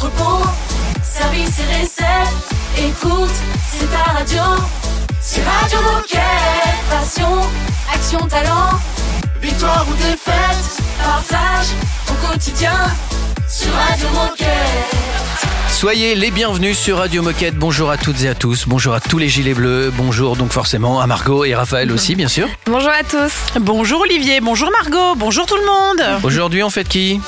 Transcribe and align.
entrepôt, 0.00 0.46
service 1.02 1.58
et 1.60 1.82
recettes. 1.82 2.48
Écoute, 2.78 3.30
c'est 3.70 3.90
ta 3.90 4.12
radio. 4.12 4.42
C'est 5.20 5.42
Radio 5.42 5.78
Moquette. 5.92 6.20
Passion, 6.88 7.40
action, 7.92 8.26
talent. 8.26 8.70
Victoire 9.42 9.86
ou 9.90 9.94
défaite, 9.96 10.82
partage 11.02 11.66
au 12.08 12.26
quotidien 12.26 12.72
sur 13.46 13.70
Radio 13.74 14.08
Moquette. 14.14 14.48
Soyez 15.70 16.14
les 16.14 16.30
bienvenus 16.30 16.78
sur 16.78 16.98
Radio 16.98 17.22
Moquette. 17.22 17.56
Bonjour 17.56 17.90
à 17.90 17.98
toutes 17.98 18.22
et 18.22 18.28
à 18.28 18.34
tous. 18.34 18.66
Bonjour 18.66 18.94
à 18.94 19.00
tous 19.00 19.18
les 19.18 19.28
gilets 19.28 19.54
bleus. 19.54 19.92
Bonjour 19.94 20.36
donc 20.36 20.52
forcément 20.52 21.00
à 21.00 21.06
Margot 21.06 21.44
et 21.44 21.54
Raphaël 21.54 21.92
aussi, 21.92 22.14
bien 22.14 22.28
sûr. 22.28 22.48
Bonjour 22.66 22.90
à 22.90 23.02
tous. 23.02 23.60
Bonjour 23.60 24.00
Olivier, 24.00 24.40
bonjour 24.40 24.70
Margot, 24.70 25.14
bonjour 25.16 25.44
tout 25.44 25.56
le 25.56 25.66
monde. 25.66 26.24
Aujourd'hui, 26.24 26.62
on 26.62 26.70
fait 26.70 26.88
qui? 26.88 27.20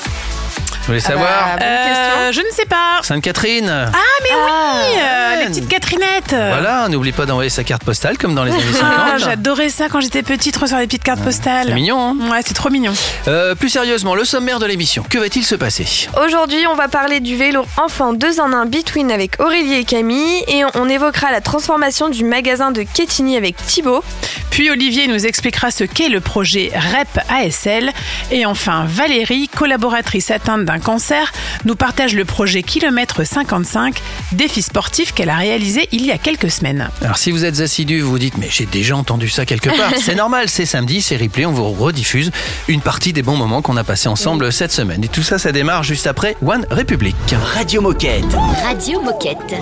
Vous 0.83 0.87
voulez 0.87 0.99
savoir 0.99 1.27
bah, 1.29 1.55
bonne 1.59 1.67
Euh, 1.67 2.31
je 2.33 2.41
ne 2.41 2.51
sais 2.51 2.65
pas. 2.65 2.99
Sainte-Catherine 3.03 3.69
Ah 3.69 3.91
mais 4.21 4.29
oui, 4.35 4.99
euh, 5.01 5.35
les 5.41 5.45
petites 5.47 5.67
Catherinettes. 5.69 6.29
Voilà, 6.31 6.87
n'oublie 6.89 7.13
pas 7.13 7.25
d'envoyer 7.25 7.49
sa 7.49 7.63
carte 7.63 7.85
postale 7.85 8.17
comme 8.17 8.35
dans 8.35 8.43
les 8.43 8.51
années 8.51 8.61
50. 8.73 8.83
Ah, 8.97 9.17
J'adorais 9.17 9.69
ça 9.69 9.87
quand 9.89 10.01
j'étais 10.01 10.23
petite, 10.23 10.55
recevoir 10.57 10.81
des 10.81 10.87
petites 10.87 11.03
cartes 11.03 11.21
postales. 11.23 11.67
C'est 11.69 11.73
mignon, 11.73 11.99
hein 12.21 12.29
Ouais, 12.29 12.39
c'est 12.45 12.53
trop 12.53 12.69
mignon. 12.69 12.93
Euh, 13.29 13.55
plus 13.55 13.69
sérieusement, 13.69 14.13
le 14.13 14.25
sommaire 14.25 14.59
de 14.59 14.65
l'émission. 14.65 15.03
Que 15.09 15.17
va-t-il 15.19 15.45
se 15.45 15.55
passer? 15.55 16.09
Aujourd'hui, 16.23 16.67
on 16.69 16.75
va 16.75 16.89
parler 16.89 17.21
du 17.21 17.37
vélo 17.37 17.65
enfant 17.77 18.11
2 18.13 18.41
en 18.41 18.51
1 18.51 18.65
Between 18.65 19.09
avec 19.11 19.39
Aurélie 19.39 19.75
et 19.75 19.83
Camille 19.85 20.43
et 20.49 20.63
on 20.75 20.89
évoquera 20.89 21.31
la 21.31 21.39
transformation 21.39 22.09
du 22.09 22.25
magasin 22.25 22.71
de 22.71 22.83
Quetigny 22.83 23.37
avec 23.37 23.55
Thibaut. 23.55 24.03
Puis 24.49 24.69
Olivier 24.69 25.07
nous 25.07 25.25
expliquera 25.25 25.71
ce 25.71 25.83
qu'est 25.85 26.09
le 26.09 26.19
projet 26.19 26.71
REP 26.75 27.19
ASL. 27.29 27.91
Et 28.31 28.45
enfin, 28.45 28.85
Valérie, 28.87 29.47
collaboratrice 29.47 30.29
atteinte 30.29 30.65
d'un 30.65 30.72
cancer, 30.79 31.31
nous 31.65 31.75
partage 31.75 32.13
le 32.13 32.25
projet 32.25 32.63
Kilomètre 32.63 33.23
55, 33.23 34.01
défi 34.31 34.61
sportif 34.61 35.13
qu'elle 35.13 35.29
a 35.29 35.37
réalisé 35.37 35.87
il 35.91 36.05
y 36.05 36.11
a 36.11 36.17
quelques 36.17 36.51
semaines. 36.51 36.89
Alors 37.01 37.17
si 37.17 37.31
vous 37.31 37.45
êtes 37.45 37.59
assidu, 37.59 38.01
vous 38.01 38.11
vous 38.11 38.19
dites 38.19 38.37
mais 38.37 38.47
j'ai 38.49 38.65
déjà 38.65 38.95
entendu 38.95 39.29
ça 39.29 39.45
quelque 39.45 39.69
part. 39.69 39.91
c'est 40.01 40.15
normal, 40.15 40.49
c'est 40.49 40.65
samedi, 40.65 41.01
c'est 41.01 41.17
replay, 41.17 41.45
on 41.45 41.51
vous 41.51 41.71
rediffuse 41.71 42.31
une 42.67 42.81
partie 42.81 43.13
des 43.13 43.21
bons 43.23 43.37
moments 43.37 43.61
qu'on 43.61 43.77
a 43.77 43.83
passés 43.83 44.09
ensemble 44.09 44.51
cette 44.51 44.71
semaine. 44.71 45.03
Et 45.03 45.07
tout 45.07 45.23
ça, 45.23 45.37
ça 45.37 45.51
démarre 45.51 45.83
juste 45.83 46.07
après 46.07 46.35
One 46.45 46.65
Republic. 46.69 47.15
Radio 47.53 47.81
Moquette. 47.81 48.25
Radio 48.63 49.01
Moquette. 49.01 49.55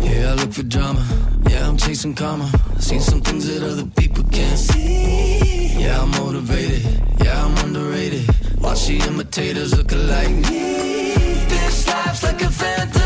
Yeah, 0.00 0.32
I 0.32 0.34
look 0.34 0.52
for 0.52 0.64
drama. 0.64 1.04
Yeah, 1.48 1.68
I'm 1.68 1.76
chasing 1.76 2.14
karma. 2.14 2.50
Seen 2.80 3.00
some 3.00 3.20
things 3.20 3.46
that 3.46 3.62
other 3.62 3.86
people 3.96 4.24
can't 4.24 4.58
see. 4.58 5.78
Yeah, 5.78 6.02
I'm 6.02 6.10
motivated. 6.10 7.11
Yeah, 8.62 8.70
I'm 8.70 8.80
underrated. 8.80 8.86
Watch 8.86 8.86
the 8.86 8.98
imitators 9.08 9.76
look 9.76 9.92
alike 9.92 10.30
me. 10.30 11.14
This 11.48 11.88
life's 11.88 12.22
like 12.22 12.42
a 12.42 12.50
fantasy. 12.50 13.01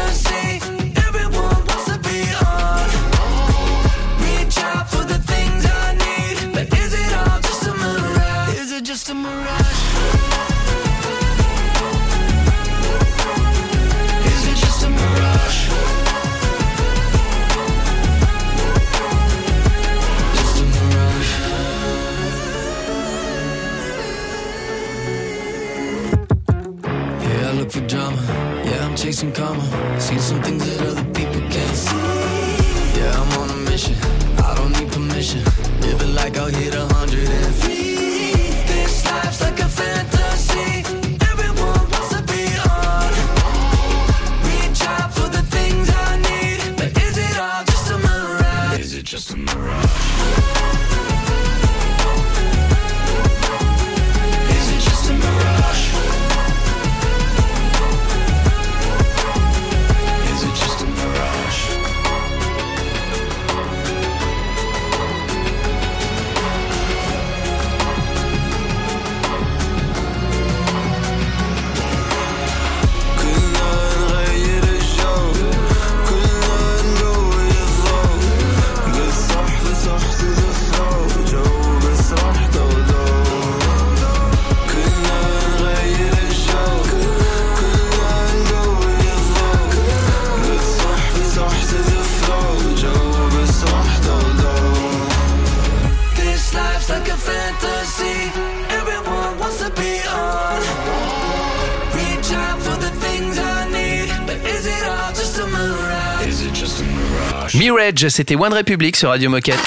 C'était 108.09 108.37
One 108.37 108.53
Republic 108.53 108.97
sur 108.97 109.09
Radio 109.09 109.31
Moquette. 109.31 109.59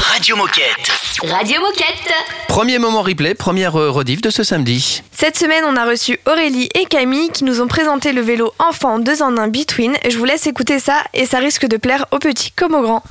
Radio 0.00 0.34
Moquette. 0.34 0.90
Radio 1.22 1.60
Moquette. 1.60 2.12
Premier 2.48 2.78
moment 2.78 3.02
replay, 3.02 3.34
première 3.34 3.76
euh, 3.76 3.90
rediff 3.90 4.22
de 4.22 4.30
ce 4.30 4.42
samedi. 4.42 5.02
Cette 5.12 5.36
semaine, 5.36 5.62
on 5.68 5.76
a 5.76 5.84
reçu 5.84 6.18
Aurélie 6.26 6.70
et 6.74 6.86
Camille 6.86 7.28
qui 7.28 7.44
nous 7.44 7.60
ont 7.60 7.68
présenté 7.68 8.12
le 8.12 8.22
vélo 8.22 8.52
enfant 8.58 8.98
2 8.98 9.22
en 9.22 9.36
1 9.36 9.48
Between. 9.48 9.92
Je 10.08 10.16
vous 10.16 10.24
laisse 10.24 10.46
écouter 10.46 10.78
ça 10.78 10.94
et 11.12 11.26
ça 11.26 11.38
risque 11.38 11.66
de 11.66 11.76
plaire 11.76 12.06
aux 12.10 12.18
petits 12.18 12.50
comme 12.50 12.74
aux 12.74 12.80
grands. 12.80 13.02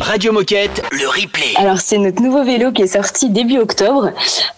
Radio 0.00 0.32
Moquette, 0.32 0.82
le 0.92 1.08
replay. 1.08 1.52
Alors 1.56 1.80
c'est 1.80 1.98
notre 1.98 2.22
nouveau 2.22 2.44
vélo 2.44 2.70
qui 2.70 2.82
est 2.82 2.86
sorti 2.86 3.28
début 3.30 3.58
octobre. 3.58 4.10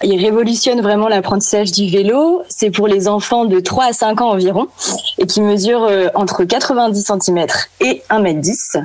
Il 0.03 0.22
révolutionne 0.22 0.83
vraiment 0.83 1.09
l'apprentissage 1.09 1.72
du 1.72 1.89
vélo. 1.89 2.43
C'est 2.49 2.71
pour 2.71 2.87
les 2.87 3.09
enfants 3.09 3.47
de 3.47 3.59
3 3.60 3.87
à 3.87 3.93
5 3.94 4.21
ans 4.21 4.31
environ 4.31 4.69
et 5.19 5.27
qui 5.27 5.41
mesure 5.41 5.84
euh, 5.84 6.09
entre 6.15 6.44
90 6.44 7.12
cm 7.25 7.47
et 7.81 8.03
1 8.10 8.25
m 8.25 8.41
10. 8.41 8.77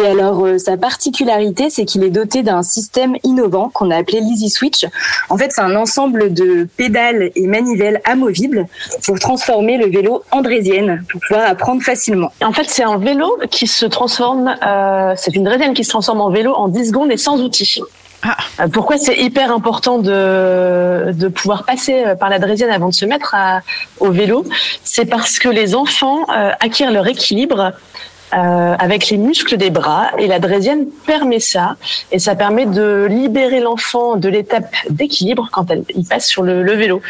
Et 0.00 0.06
alors 0.06 0.44
euh, 0.46 0.58
sa 0.58 0.76
particularité, 0.76 1.70
c'est 1.70 1.84
qu'il 1.84 2.04
est 2.04 2.10
doté 2.10 2.42
d'un 2.44 2.62
système 2.62 3.16
innovant 3.24 3.68
qu'on 3.74 3.90
a 3.90 3.96
appelé 3.96 4.20
l'Easy 4.20 4.48
Switch. 4.48 4.86
En 5.28 5.36
fait, 5.36 5.50
c'est 5.50 5.60
un 5.60 5.74
ensemble 5.74 6.32
de 6.32 6.68
pédales 6.76 7.30
et 7.34 7.46
manivelles 7.48 8.00
amovibles 8.04 8.66
pour 9.04 9.18
transformer 9.18 9.76
le 9.76 9.86
vélo 9.86 10.22
en 10.30 10.40
draisienne 10.40 11.04
pour 11.10 11.20
pouvoir 11.26 11.48
apprendre 11.50 11.82
facilement. 11.82 12.30
En 12.44 12.52
fait, 12.52 12.66
c'est 12.68 12.84
un 12.84 12.98
vélo 12.98 13.38
qui 13.50 13.66
se 13.66 13.86
transforme, 13.86 14.54
euh, 14.64 15.14
c'est 15.16 15.34
une 15.34 15.44
draisienne 15.44 15.74
qui 15.74 15.82
se 15.82 15.90
transforme 15.90 16.20
en 16.20 16.30
vélo 16.30 16.54
en 16.54 16.68
10 16.68 16.88
secondes 16.88 17.10
et 17.10 17.16
sans 17.16 17.40
outils. 17.42 17.80
Ah. 18.22 18.36
Euh, 18.60 18.68
Pourquoi 18.68 18.98
c'est 18.98 19.16
hyper 19.16 19.52
important 19.52 19.98
de, 19.98 21.12
de 21.12 21.28
pouvoir 21.28 21.64
passer 21.64 22.04
par 22.20 22.28
la 22.30 22.38
draisienne 22.38 22.70
avant 22.70 22.88
de 22.88 22.94
se 22.94 23.04
mettre 23.04 23.34
à- 23.34 23.60
au 24.00 24.10
vélo? 24.10 24.44
C'est 24.84 25.06
parce 25.06 25.38
que 25.40 25.48
les 25.48 25.74
enfants 25.74 26.20
euh, 26.36 26.50
acquièrent 26.60 26.92
leur 26.92 27.06
équilibre 27.08 27.72
euh, 28.34 28.74
avec 28.78 29.08
les 29.08 29.16
muscles 29.16 29.56
des 29.56 29.70
bras 29.70 30.10
et 30.18 30.26
la 30.26 30.38
draisienne 30.38 30.86
permet 31.06 31.40
ça 31.40 31.76
et 32.12 32.18
ça 32.18 32.34
permet 32.34 32.66
de 32.66 33.06
libérer 33.08 33.60
l'enfant 33.60 34.16
de 34.16 34.28
l'étape 34.28 34.72
d'équilibre 34.90 35.48
quand 35.52 35.70
elle, 35.70 35.84
il 35.94 36.06
passe 36.06 36.26
sur 36.26 36.42
le, 36.42 36.62
le 36.62 36.72
vélo. 36.72 37.00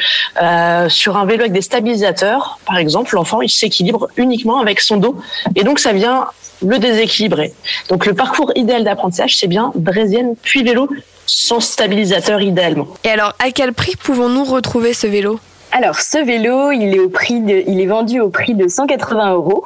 Euh, 0.40 0.88
sur 0.88 1.16
un 1.16 1.26
vélo 1.26 1.40
avec 1.40 1.52
des 1.52 1.62
stabilisateurs, 1.62 2.60
par 2.66 2.78
exemple, 2.78 3.14
l'enfant 3.14 3.40
il 3.40 3.50
s'équilibre 3.50 4.08
uniquement 4.16 4.60
avec 4.60 4.80
son 4.80 4.96
dos 4.96 5.16
et 5.56 5.64
donc 5.64 5.78
ça 5.78 5.92
vient 5.92 6.26
le 6.64 6.78
déséquilibrer. 6.78 7.52
Donc 7.88 8.06
le 8.06 8.14
parcours 8.14 8.52
idéal 8.54 8.84
d'apprentissage 8.84 9.36
c'est 9.36 9.46
bien 9.46 9.72
draisienne 9.74 10.34
puis 10.40 10.62
vélo 10.62 10.88
sans 11.26 11.60
stabilisateur 11.60 12.40
idéalement. 12.40 12.88
Et 13.04 13.10
alors, 13.10 13.34
à 13.38 13.50
quel 13.50 13.72
prix 13.72 13.96
pouvons-nous 13.96 14.44
retrouver 14.44 14.94
ce 14.94 15.06
vélo? 15.06 15.38
Alors, 15.70 16.00
ce 16.00 16.24
vélo, 16.24 16.72
il 16.72 16.94
est 16.94 16.98
au 16.98 17.10
prix 17.10 17.40
de, 17.40 17.62
il 17.66 17.80
est 17.80 17.86
vendu 17.86 18.20
au 18.20 18.30
prix 18.30 18.54
de 18.54 18.68
180 18.68 19.34
euros 19.34 19.64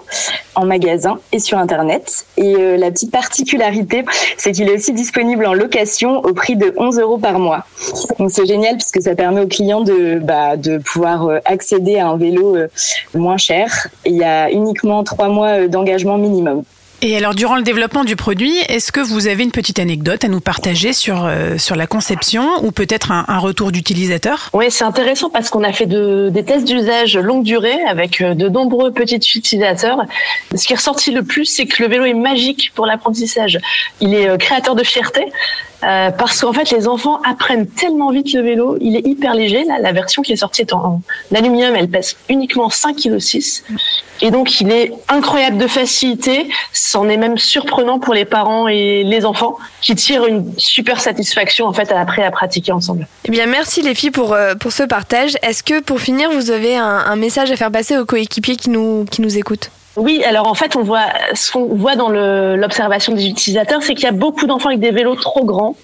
en 0.57 0.67
magasin 0.67 1.21
et 1.31 1.39
sur 1.39 1.59
internet. 1.59 2.27
Et 2.37 2.57
euh, 2.57 2.77
la 2.77 2.91
petite 2.91 3.13
particularité, 3.13 4.05
c'est 4.37 4.51
qu'il 4.51 4.69
est 4.69 4.75
aussi 4.75 4.93
disponible 4.93 5.47
en 5.47 5.55
location 5.55 6.19
au 6.19 6.35
prix 6.35 6.57
de 6.57 6.75
11 6.77 6.99
euros 6.99 7.19
par 7.19 7.39
mois. 7.39 7.65
Donc 8.19 8.33
c'est 8.33 8.47
génial 8.47 8.77
puisque 8.77 9.01
ça 9.01 9.15
permet 9.15 9.43
aux 9.43 9.47
clients 9.47 9.83
de, 9.83 10.19
bah, 10.19 10.57
de 10.57 10.79
pouvoir 10.79 11.29
euh, 11.29 11.39
accéder 11.45 11.99
à 11.99 12.09
un 12.09 12.17
vélo 12.17 12.57
euh, 12.57 12.69
moins 13.15 13.39
cher. 13.39 13.87
Il 14.05 14.17
y 14.17 14.25
a 14.25 14.51
uniquement 14.51 15.05
trois 15.05 15.29
mois 15.29 15.69
d'engagement 15.69 16.19
minimum. 16.19 16.65
Et 17.05 17.17
alors, 17.17 17.35
durant 17.35 17.57
le 17.57 17.63
développement 17.63 18.05
du 18.05 18.15
produit, 18.15 18.57
est-ce 18.69 18.93
que 18.93 19.01
vous 19.01 19.27
avez 19.27 19.43
une 19.43 19.51
petite 19.51 19.81
anecdote 19.81 20.23
à 20.25 20.29
nous 20.29 20.39
partager 20.39 20.93
sur, 20.93 21.25
euh, 21.27 21.59
sur 21.59 21.75
la 21.75 21.89
conception 21.89 22.65
ou 22.65 22.71
peut-être 22.71 23.11
un, 23.11 23.39
retour 23.39 23.73
d'utilisateur? 23.73 24.51
Oui, 24.53 24.67
c'est 24.69 24.85
intéressant 24.85 25.29
parce 25.29 25.51
qu'on 25.51 25.65
a 25.65 25.73
fait 25.73 25.87
de, 25.87 26.31
des 26.33 26.45
tests 26.45 26.65
d'usage 26.65 27.17
longue 27.17 27.43
durée 27.43 27.83
avec 27.89 28.21
euh, 28.21 28.35
de 28.35 28.49
nombreux 28.49 28.93
petits 28.93 29.17
utilisateurs. 29.17 29.99
Ce 30.55 30.65
qui 30.65 30.75
est 30.75 30.77
ressorti 30.77 31.11
le 31.11 31.25
plus, 31.25 31.45
c'est 31.45 31.67
que 31.67 31.83
le 31.83 31.89
vélo 31.89 32.05
est 32.05 32.15
magique 32.15 32.71
pour 32.73 32.87
l'apprentissage. 32.87 33.59
Il 34.01 34.15
est 34.15 34.29
euh, 34.29 34.37
créateur 34.37 34.77
de 34.77 34.85
fierté. 34.85 35.27
Euh, 35.85 36.11
parce 36.11 36.41
qu'en 36.41 36.53
fait, 36.53 36.71
les 36.71 36.87
enfants 36.87 37.21
apprennent 37.23 37.67
tellement 37.67 38.11
vite 38.11 38.33
le 38.33 38.43
vélo. 38.43 38.77
Il 38.81 38.97
est 38.97 39.07
hyper 39.07 39.35
léger. 39.35 39.65
Là, 39.65 39.79
la 39.81 39.93
version 39.93 40.23
qui 40.23 40.33
est 40.33 40.37
sortie 40.37 40.63
est 40.63 40.73
en, 40.73 41.03
aluminium. 41.35 41.75
Elle 41.75 41.89
pèse 41.89 42.17
uniquement 42.29 42.69
5,6 42.69 43.63
kg. 43.63 43.73
Et 44.21 44.31
donc, 44.31 44.61
il 44.61 44.71
est 44.71 44.93
incroyable 45.09 45.59
de 45.59 45.67
facilité. 45.67 46.49
C'en 46.73 47.09
est 47.09 47.17
même 47.17 47.39
surprenant 47.39 47.99
pour 47.99 48.15
les 48.15 48.25
parents 48.25 48.69
et 48.69 49.03
les 49.03 49.25
enfants 49.25 49.59
qui 49.81 49.97
tirent 49.97 50.27
une 50.27 50.53
super 50.57 51.01
satisfaction 51.01 51.67
en 51.67 51.73
fait 51.73 51.91
après 51.91 52.23
à 52.23 52.31
pratiquer 52.31 52.71
ensemble. 52.71 53.09
Eh 53.25 53.31
bien, 53.31 53.47
merci 53.47 53.83
les 53.83 53.95
filles 53.95 54.13
pour, 54.13 54.33
euh, 54.33 54.55
pour 54.55 54.71
ce 54.71 54.85
partage. 54.85 55.37
Est-ce 55.43 55.65
que 55.65 55.81
pour 55.81 56.01
finir, 56.01 56.31
vous 56.31 56.53
avez 56.53 56.77
un, 56.77 56.85
un 56.85 57.17
message 57.17 57.51
à 57.51 57.57
faire 57.57 57.73
passer 57.73 57.99
aux 57.99 58.05
coéquipiers 58.05 58.57
qui 58.57 58.71
nous, 58.71 59.05
qui 59.11 59.23
nous 59.23 59.37
écoutent? 59.37 59.71
Oui, 59.97 60.25
alors 60.25 60.49
en 60.49 60.55
fait, 60.55 60.75
on 60.77 60.83
voit 60.83 61.07
ce 61.35 61.53
qu'on 61.53 61.67
voit 61.67 61.97
dans 61.97 62.09
l'observation 62.09 63.15
des 63.15 63.27
utilisateurs, 63.27 63.83
c'est 63.83 63.95
qu'il 63.95 64.05
y 64.05 64.09
a 64.09 64.13
beaucoup 64.13 64.47
d'enfants 64.47 64.69
avec 64.69 64.81
des 64.81 64.91
vélos 64.91 65.17
trop 65.17 65.45
grands. 65.45 65.77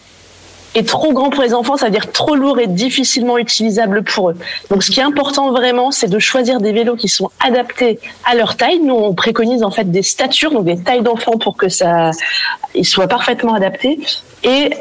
Et 0.75 0.85
trop 0.85 1.13
grand 1.13 1.31
pour 1.31 1.43
les 1.43 1.55
enfants, 1.55 1.79
ça 1.79 1.87
veut 1.87 1.93
dire 1.93 2.13
trop 2.13 2.35
lourd 2.35 2.61
et 2.61 2.67
difficilement 2.67 3.39
utilisable 3.39 4.05
pour 4.05 4.31
eux. 4.31 4.37
Donc, 4.71 4.83
ce 4.83 4.91
qui 4.91 5.01
est 5.01 5.03
important 5.03 5.51
vraiment, 5.51 5.91
c'est 5.91 6.09
de 6.09 6.19
choisir 6.19 6.61
des 6.61 6.73
vélos 6.73 6.95
qui 6.95 7.09
sont 7.09 7.31
adaptés 7.41 7.99
à 8.27 8.35
leur 8.35 8.55
taille. 8.57 8.79
Nous, 8.81 8.95
on 8.95 9.15
préconise 9.15 9.63
en 9.63 9.71
fait 9.71 9.91
des 9.91 10.03
statures, 10.03 10.53
donc 10.53 10.67
des 10.67 10.79
tailles 10.79 11.03
d'enfants 11.03 11.39
pour 11.39 11.57
que 11.57 11.71
ça, 11.71 12.11
ils 12.75 12.85
soient 12.85 13.09
parfaitement 13.09 13.55
adaptés. 13.55 13.99
Et 14.45 14.75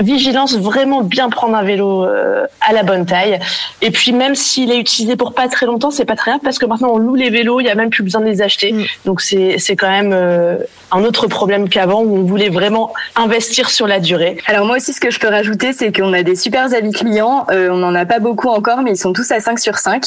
vigilance, 0.00 0.56
vraiment 0.56 1.02
bien 1.02 1.28
prendre 1.30 1.56
un 1.56 1.62
vélo 1.62 2.04
euh, 2.04 2.46
à 2.60 2.72
la 2.72 2.82
bonne 2.82 3.06
taille. 3.06 3.38
Et 3.82 3.90
puis 3.90 4.12
même 4.12 4.34
s'il 4.34 4.72
est 4.72 4.78
utilisé 4.78 5.16
pour 5.16 5.34
pas 5.34 5.48
très 5.48 5.66
longtemps, 5.66 5.90
c'est 5.90 6.04
pas 6.04 6.16
très 6.16 6.32
grave 6.32 6.40
parce 6.42 6.58
que 6.58 6.66
maintenant 6.66 6.90
on 6.92 6.98
loue 6.98 7.14
les 7.14 7.30
vélos, 7.30 7.60
il 7.60 7.66
y 7.66 7.70
a 7.70 7.74
même 7.74 7.90
plus 7.90 8.02
besoin 8.02 8.20
de 8.20 8.26
les 8.26 8.42
acheter. 8.42 8.74
Donc 9.04 9.20
c'est 9.20 9.56
c'est 9.58 9.76
quand 9.76 9.90
même 9.90 10.12
euh, 10.12 10.56
un 10.94 11.02
autre 11.02 11.26
problème 11.26 11.68
qu'avant 11.68 12.02
où 12.02 12.16
on 12.16 12.22
voulait 12.22 12.50
vraiment 12.50 12.92
investir 13.16 13.70
sur 13.70 13.86
la 13.86 13.98
durée. 13.98 14.38
Alors 14.46 14.64
moi 14.64 14.76
aussi, 14.76 14.92
ce 14.92 15.00
que 15.00 15.10
je 15.10 15.18
peux 15.18 15.28
rajouter, 15.28 15.72
c'est 15.72 15.92
qu'on 15.92 16.12
a 16.12 16.22
des 16.22 16.36
super 16.36 16.72
avis 16.72 16.92
clients. 16.92 17.46
Euh, 17.50 17.68
on 17.70 17.78
n'en 17.78 17.94
a 17.94 18.06
pas 18.06 18.20
beaucoup 18.20 18.48
encore, 18.48 18.82
mais 18.82 18.92
ils 18.92 18.96
sont 18.96 19.12
tous 19.12 19.30
à 19.32 19.40
5 19.40 19.58
sur 19.58 19.78
5. 19.78 20.04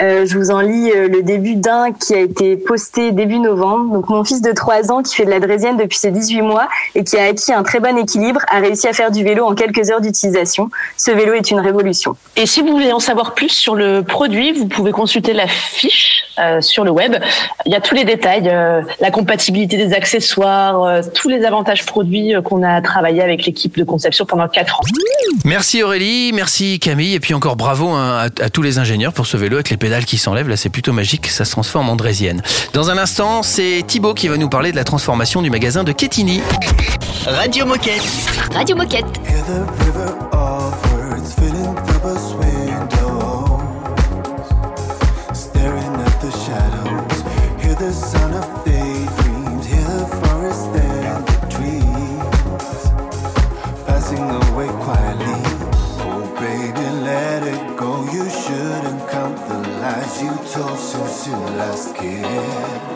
Euh, 0.00 0.24
je 0.24 0.38
vous 0.38 0.50
en 0.50 0.60
lis 0.60 0.90
euh, 0.90 1.08
le 1.08 1.22
début 1.22 1.56
d'un 1.56 1.92
qui 1.92 2.14
a 2.14 2.18
été 2.18 2.56
posté 2.56 3.12
début 3.12 3.38
novembre. 3.38 3.92
Donc 3.92 4.08
mon 4.08 4.24
fils 4.24 4.40
de 4.40 4.52
3 4.52 4.90
ans 4.90 5.02
qui 5.02 5.14
fait 5.14 5.26
de 5.26 5.30
la 5.30 5.40
draisienne 5.40 5.76
depuis 5.76 5.98
ses 5.98 6.10
18 6.10 6.40
mois 6.42 6.68
et 6.94 7.04
qui 7.04 7.18
a 7.18 7.24
acquis 7.24 7.52
un 7.52 7.62
très 7.62 7.80
bon 7.80 7.98
équilibre, 7.98 8.40
a 8.50 8.58
réussi 8.58 8.88
à 8.88 8.94
faire 8.94 9.10
du 9.10 9.21
vélo 9.22 9.44
en 9.44 9.54
quelques 9.54 9.90
heures 9.90 10.00
d'utilisation. 10.00 10.70
Ce 10.96 11.10
vélo 11.10 11.34
est 11.34 11.50
une 11.50 11.60
révolution. 11.60 12.16
Et 12.36 12.46
si 12.46 12.60
vous 12.60 12.68
voulez 12.68 12.92
en 12.92 13.00
savoir 13.00 13.34
plus 13.34 13.48
sur 13.48 13.74
le 13.74 14.02
produit, 14.02 14.52
vous 14.52 14.66
pouvez 14.66 14.92
consulter 14.92 15.32
la 15.32 15.46
fiche 15.46 16.24
euh, 16.38 16.60
sur 16.60 16.84
le 16.84 16.90
web. 16.90 17.16
Il 17.66 17.72
y 17.72 17.74
a 17.74 17.80
tous 17.80 17.94
les 17.94 18.04
détails, 18.04 18.48
euh, 18.48 18.82
la 19.00 19.10
compatibilité 19.10 19.76
des 19.76 19.92
accessoires, 19.92 20.82
euh, 20.82 21.02
tous 21.14 21.28
les 21.28 21.44
avantages 21.44 21.84
produits 21.84 22.34
euh, 22.34 22.42
qu'on 22.42 22.62
a 22.62 22.80
travaillé 22.80 23.22
avec 23.22 23.44
l'équipe 23.44 23.76
de 23.76 23.84
conception 23.84 24.24
pendant 24.24 24.48
4 24.48 24.80
ans. 24.80 24.84
Merci 25.44 25.82
Aurélie, 25.82 26.32
merci 26.32 26.78
Camille, 26.78 27.14
et 27.14 27.20
puis 27.20 27.34
encore 27.34 27.56
bravo 27.56 27.88
hein, 27.88 28.28
à, 28.40 28.44
à 28.44 28.50
tous 28.50 28.62
les 28.62 28.78
ingénieurs 28.78 29.12
pour 29.12 29.26
ce 29.26 29.36
vélo 29.36 29.56
avec 29.56 29.70
les 29.70 29.76
pédales 29.76 30.04
qui 30.04 30.18
s'enlèvent. 30.18 30.48
Là, 30.48 30.56
c'est 30.56 30.70
plutôt 30.70 30.92
magique, 30.92 31.26
ça 31.26 31.44
se 31.44 31.50
transforme 31.52 31.88
en 31.90 31.96
draisienne. 31.96 32.42
Dans 32.72 32.90
un 32.90 32.98
instant, 32.98 33.42
c'est 33.42 33.82
Thibaut 33.86 34.14
qui 34.14 34.28
va 34.28 34.36
nous 34.36 34.48
parler 34.48 34.70
de 34.70 34.76
la 34.76 34.84
transformation 34.84 35.42
du 35.42 35.50
magasin 35.50 35.84
de 35.84 35.92
Kétini. 35.92 36.40
Radio 37.26 37.64
Moquette. 37.64 38.02
Radio 38.52 38.74
Moquette. 38.76 39.16
Hear 39.26 39.42
the 39.42 39.60
river 39.84 40.10
of 40.32 40.92
words 40.92 41.32
filling 41.34 41.74
Bubba's 41.76 42.34
window. 42.34 43.58
Staring 45.32 45.94
at 46.06 46.20
the 46.20 46.30
shadows. 46.32 47.22
Hear 47.62 47.74
the 47.76 47.92
sound 47.92 48.34
of 48.34 48.64
daydreams. 48.64 49.66
Hear 49.66 49.84
the 49.84 50.06
forest 50.20 50.68
and 50.74 51.26
the 51.28 51.38
trees. 51.54 52.90
Passing 53.86 54.28
away 54.42 54.68
quietly. 54.82 55.40
Oh, 56.02 56.22
baby, 56.40 56.86
let 57.06 57.42
it 57.44 57.76
go. 57.76 58.04
You 58.12 58.28
shouldn't 58.28 59.08
count 59.10 59.36
the 59.48 59.58
lies 59.80 60.22
you 60.22 60.34
told 60.52 60.78
since 60.78 61.26
you 61.28 61.36
last 61.36 61.94
kissed. 61.94 62.91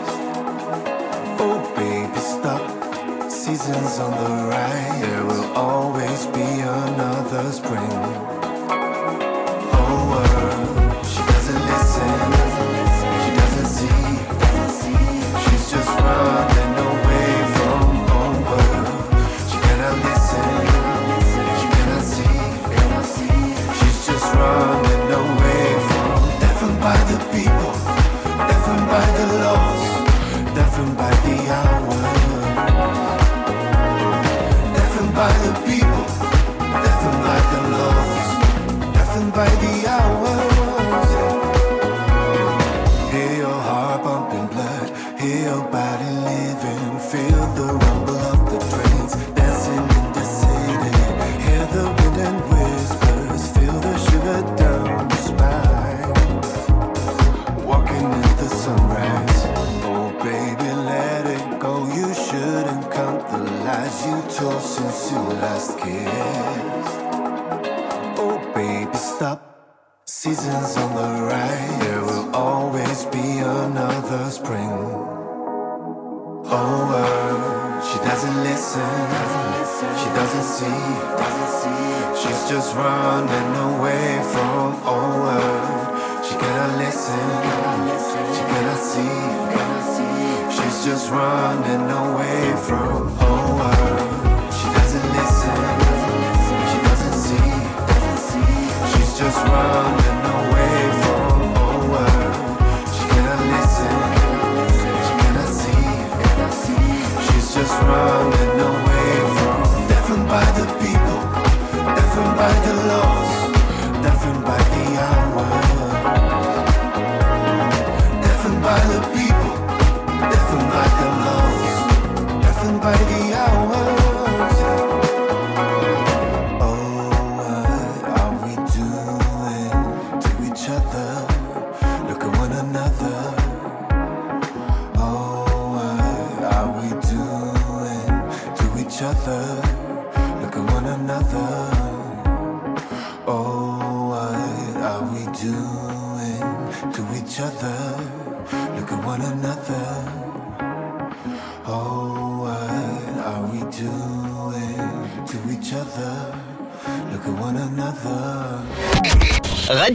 On 3.69 4.11
the 4.11 4.49
rise. 4.49 5.01
There 5.01 5.25
will 5.25 5.53
always 5.53 6.25
be 6.27 6.61
another 6.61 7.51
spring. 7.51 8.36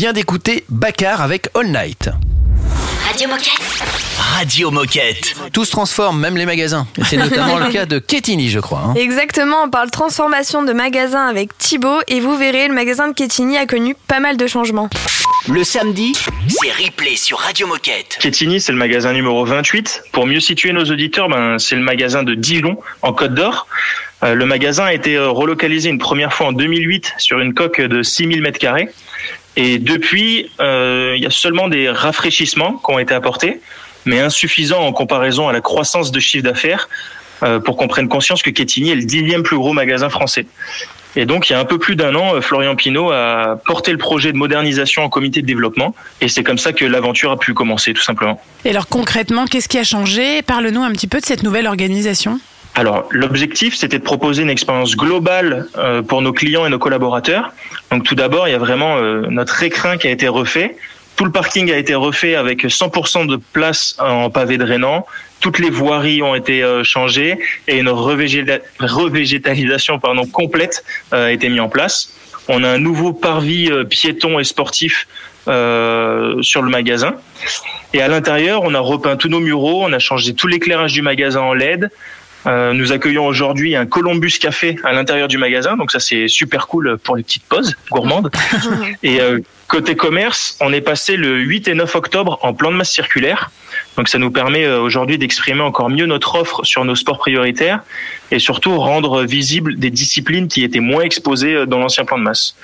Vient 0.00 0.14
d'écouter 0.14 0.64
Baccar 0.70 1.20
avec 1.20 1.50
All 1.54 1.66
Night. 1.66 2.08
Radio 3.06 3.28
Moquette. 3.28 3.84
Radio 4.16 4.70
Moquette. 4.70 5.34
Tout 5.52 5.66
se 5.66 5.72
transforme, 5.72 6.18
même 6.18 6.38
les 6.38 6.46
magasins. 6.46 6.86
C'est 7.04 7.18
notamment 7.18 7.58
le 7.58 7.70
cas 7.70 7.84
de 7.84 7.98
Ketini, 7.98 8.48
je 8.48 8.60
crois. 8.60 8.82
Hein. 8.86 8.94
Exactement, 8.94 9.64
on 9.64 9.68
parle 9.68 9.90
transformation 9.90 10.62
de 10.62 10.72
magasin 10.72 11.26
avec 11.26 11.50
Thibaut 11.58 12.00
et 12.08 12.20
vous 12.20 12.34
verrez, 12.34 12.66
le 12.66 12.72
magasin 12.72 13.08
de 13.08 13.12
Ketini 13.12 13.58
a 13.58 13.66
connu 13.66 13.94
pas 14.08 14.20
mal 14.20 14.38
de 14.38 14.46
changements. 14.46 14.88
Le 15.50 15.64
samedi, 15.64 16.14
c'est 16.48 16.72
replay 16.72 17.16
sur 17.16 17.38
Radio 17.38 17.66
Moquette. 17.66 18.16
Ketini, 18.22 18.58
c'est 18.58 18.72
le 18.72 18.78
magasin 18.78 19.12
numéro 19.12 19.44
28. 19.44 20.04
Pour 20.12 20.26
mieux 20.26 20.40
situer 20.40 20.72
nos 20.72 20.84
auditeurs, 20.84 21.28
ben, 21.28 21.58
c'est 21.58 21.76
le 21.76 21.82
magasin 21.82 22.22
de 22.22 22.32
Dijon, 22.32 22.78
en 23.02 23.12
Côte 23.12 23.34
d'Or. 23.34 23.66
Euh, 24.22 24.34
le 24.34 24.46
magasin 24.46 24.84
a 24.84 24.92
été 24.94 25.18
relocalisé 25.18 25.90
une 25.90 25.98
première 25.98 26.32
fois 26.32 26.48
en 26.48 26.52
2008 26.52 27.14
sur 27.18 27.38
une 27.40 27.52
coque 27.52 27.82
de 27.82 28.02
6000 28.02 28.40
mètres 28.40 28.58
carrés. 28.58 28.88
Et 29.56 29.78
depuis, 29.78 30.50
euh, 30.60 31.14
il 31.16 31.22
y 31.22 31.26
a 31.26 31.30
seulement 31.30 31.68
des 31.68 31.90
rafraîchissements 31.90 32.80
qui 32.84 32.92
ont 32.92 32.98
été 32.98 33.14
apportés, 33.14 33.60
mais 34.04 34.20
insuffisants 34.20 34.80
en 34.80 34.92
comparaison 34.92 35.48
à 35.48 35.52
la 35.52 35.60
croissance 35.60 36.12
de 36.12 36.20
chiffre 36.20 36.44
d'affaires 36.44 36.88
euh, 37.42 37.58
pour 37.58 37.76
qu'on 37.76 37.88
prenne 37.88 38.08
conscience 38.08 38.42
que 38.42 38.50
Quetigny 38.50 38.90
est 38.90 38.96
le 38.96 39.04
dixième 39.04 39.42
plus 39.42 39.56
gros 39.56 39.72
magasin 39.72 40.08
français. 40.08 40.46
Et 41.16 41.26
donc, 41.26 41.50
il 41.50 41.54
y 41.54 41.56
a 41.56 41.58
un 41.58 41.64
peu 41.64 41.78
plus 41.78 41.96
d'un 41.96 42.14
an, 42.14 42.36
euh, 42.36 42.40
Florian 42.40 42.76
Pinault 42.76 43.10
a 43.10 43.56
porté 43.66 43.90
le 43.90 43.98
projet 43.98 44.30
de 44.30 44.36
modernisation 44.36 45.02
en 45.02 45.08
comité 45.08 45.42
de 45.42 45.46
développement. 45.46 45.94
Et 46.20 46.28
c'est 46.28 46.44
comme 46.44 46.58
ça 46.58 46.72
que 46.72 46.84
l'aventure 46.84 47.32
a 47.32 47.38
pu 47.38 47.52
commencer, 47.52 47.92
tout 47.92 48.02
simplement. 48.02 48.40
Et 48.64 48.70
alors, 48.70 48.86
concrètement, 48.86 49.46
qu'est-ce 49.46 49.68
qui 49.68 49.78
a 49.78 49.84
changé? 49.84 50.42
Parle-nous 50.42 50.82
un 50.82 50.92
petit 50.92 51.08
peu 51.08 51.20
de 51.20 51.26
cette 51.26 51.42
nouvelle 51.42 51.66
organisation. 51.66 52.38
Alors, 52.80 53.06
l'objectif, 53.10 53.76
c'était 53.76 53.98
de 53.98 54.02
proposer 54.02 54.42
une 54.42 54.48
expérience 54.48 54.96
globale 54.96 55.66
euh, 55.76 56.00
pour 56.00 56.22
nos 56.22 56.32
clients 56.32 56.64
et 56.64 56.70
nos 56.70 56.78
collaborateurs. 56.78 57.52
Donc, 57.90 58.04
tout 58.04 58.14
d'abord, 58.14 58.48
il 58.48 58.52
y 58.52 58.54
a 58.54 58.58
vraiment 58.58 58.96
euh, 58.96 59.26
notre 59.28 59.62
écrin 59.62 59.98
qui 59.98 60.08
a 60.08 60.10
été 60.10 60.28
refait. 60.28 60.76
Tout 61.14 61.26
le 61.26 61.30
parking 61.30 61.70
a 61.70 61.76
été 61.76 61.94
refait 61.94 62.36
avec 62.36 62.64
100% 62.64 63.26
de 63.26 63.36
place 63.36 63.96
en 63.98 64.30
pavé 64.30 64.56
drainant. 64.56 65.04
Toutes 65.40 65.58
les 65.58 65.68
voiries 65.68 66.22
ont 66.22 66.34
été 66.34 66.62
euh, 66.62 66.82
changées 66.82 67.38
et 67.68 67.76
une 67.76 67.90
revégétalisation 67.90 70.00
complète 70.32 70.82
a 71.12 71.32
été 71.32 71.50
mise 71.50 71.60
en 71.60 71.68
place. 71.68 72.14
On 72.48 72.64
a 72.64 72.68
un 72.70 72.78
nouveau 72.78 73.12
parvis 73.12 73.70
piéton 73.90 74.38
et 74.38 74.44
sportif 74.44 75.06
sur 75.44 76.62
le 76.62 76.70
magasin. 76.70 77.14
Et 77.92 78.00
à 78.00 78.08
l'intérieur, 78.08 78.62
on 78.62 78.72
a 78.74 78.80
repeint 78.80 79.16
tous 79.16 79.28
nos 79.28 79.40
muraux, 79.40 79.84
on 79.84 79.92
a 79.92 79.98
changé 79.98 80.32
tout 80.32 80.46
l'éclairage 80.46 80.92
du 80.92 81.02
magasin 81.02 81.40
en 81.40 81.52
LED. 81.52 81.90
Euh, 82.46 82.72
nous 82.72 82.92
accueillons 82.92 83.26
aujourd'hui 83.26 83.76
un 83.76 83.86
Columbus 83.86 84.38
Café 84.40 84.76
à 84.84 84.92
l'intérieur 84.92 85.28
du 85.28 85.38
magasin, 85.38 85.76
donc 85.76 85.90
ça 85.90 86.00
c'est 86.00 86.28
super 86.28 86.66
cool 86.66 86.98
pour 87.02 87.16
les 87.16 87.22
petites 87.22 87.44
pauses 87.44 87.76
gourmandes. 87.90 88.30
et 89.02 89.20
euh, 89.20 89.40
côté 89.68 89.94
commerce, 89.94 90.56
on 90.60 90.72
est 90.72 90.80
passé 90.80 91.16
le 91.16 91.38
8 91.38 91.68
et 91.68 91.74
9 91.74 91.94
octobre 91.94 92.38
en 92.42 92.54
plan 92.54 92.70
de 92.70 92.76
masse 92.76 92.90
circulaire. 92.90 93.50
Donc 93.96 94.08
ça 94.08 94.18
nous 94.18 94.30
permet 94.30 94.64
euh, 94.64 94.80
aujourd'hui 94.80 95.18
d'exprimer 95.18 95.60
encore 95.60 95.90
mieux 95.90 96.06
notre 96.06 96.34
offre 96.36 96.64
sur 96.64 96.84
nos 96.84 96.94
sports 96.94 97.18
prioritaires 97.18 97.80
et 98.30 98.38
surtout 98.38 98.78
rendre 98.78 99.22
visibles 99.22 99.78
des 99.78 99.90
disciplines 99.90 100.48
qui 100.48 100.64
étaient 100.64 100.80
moins 100.80 101.02
exposées 101.02 101.66
dans 101.66 101.78
l'ancien 101.78 102.04
plan 102.04 102.18
de 102.18 102.24
masse. 102.24 102.56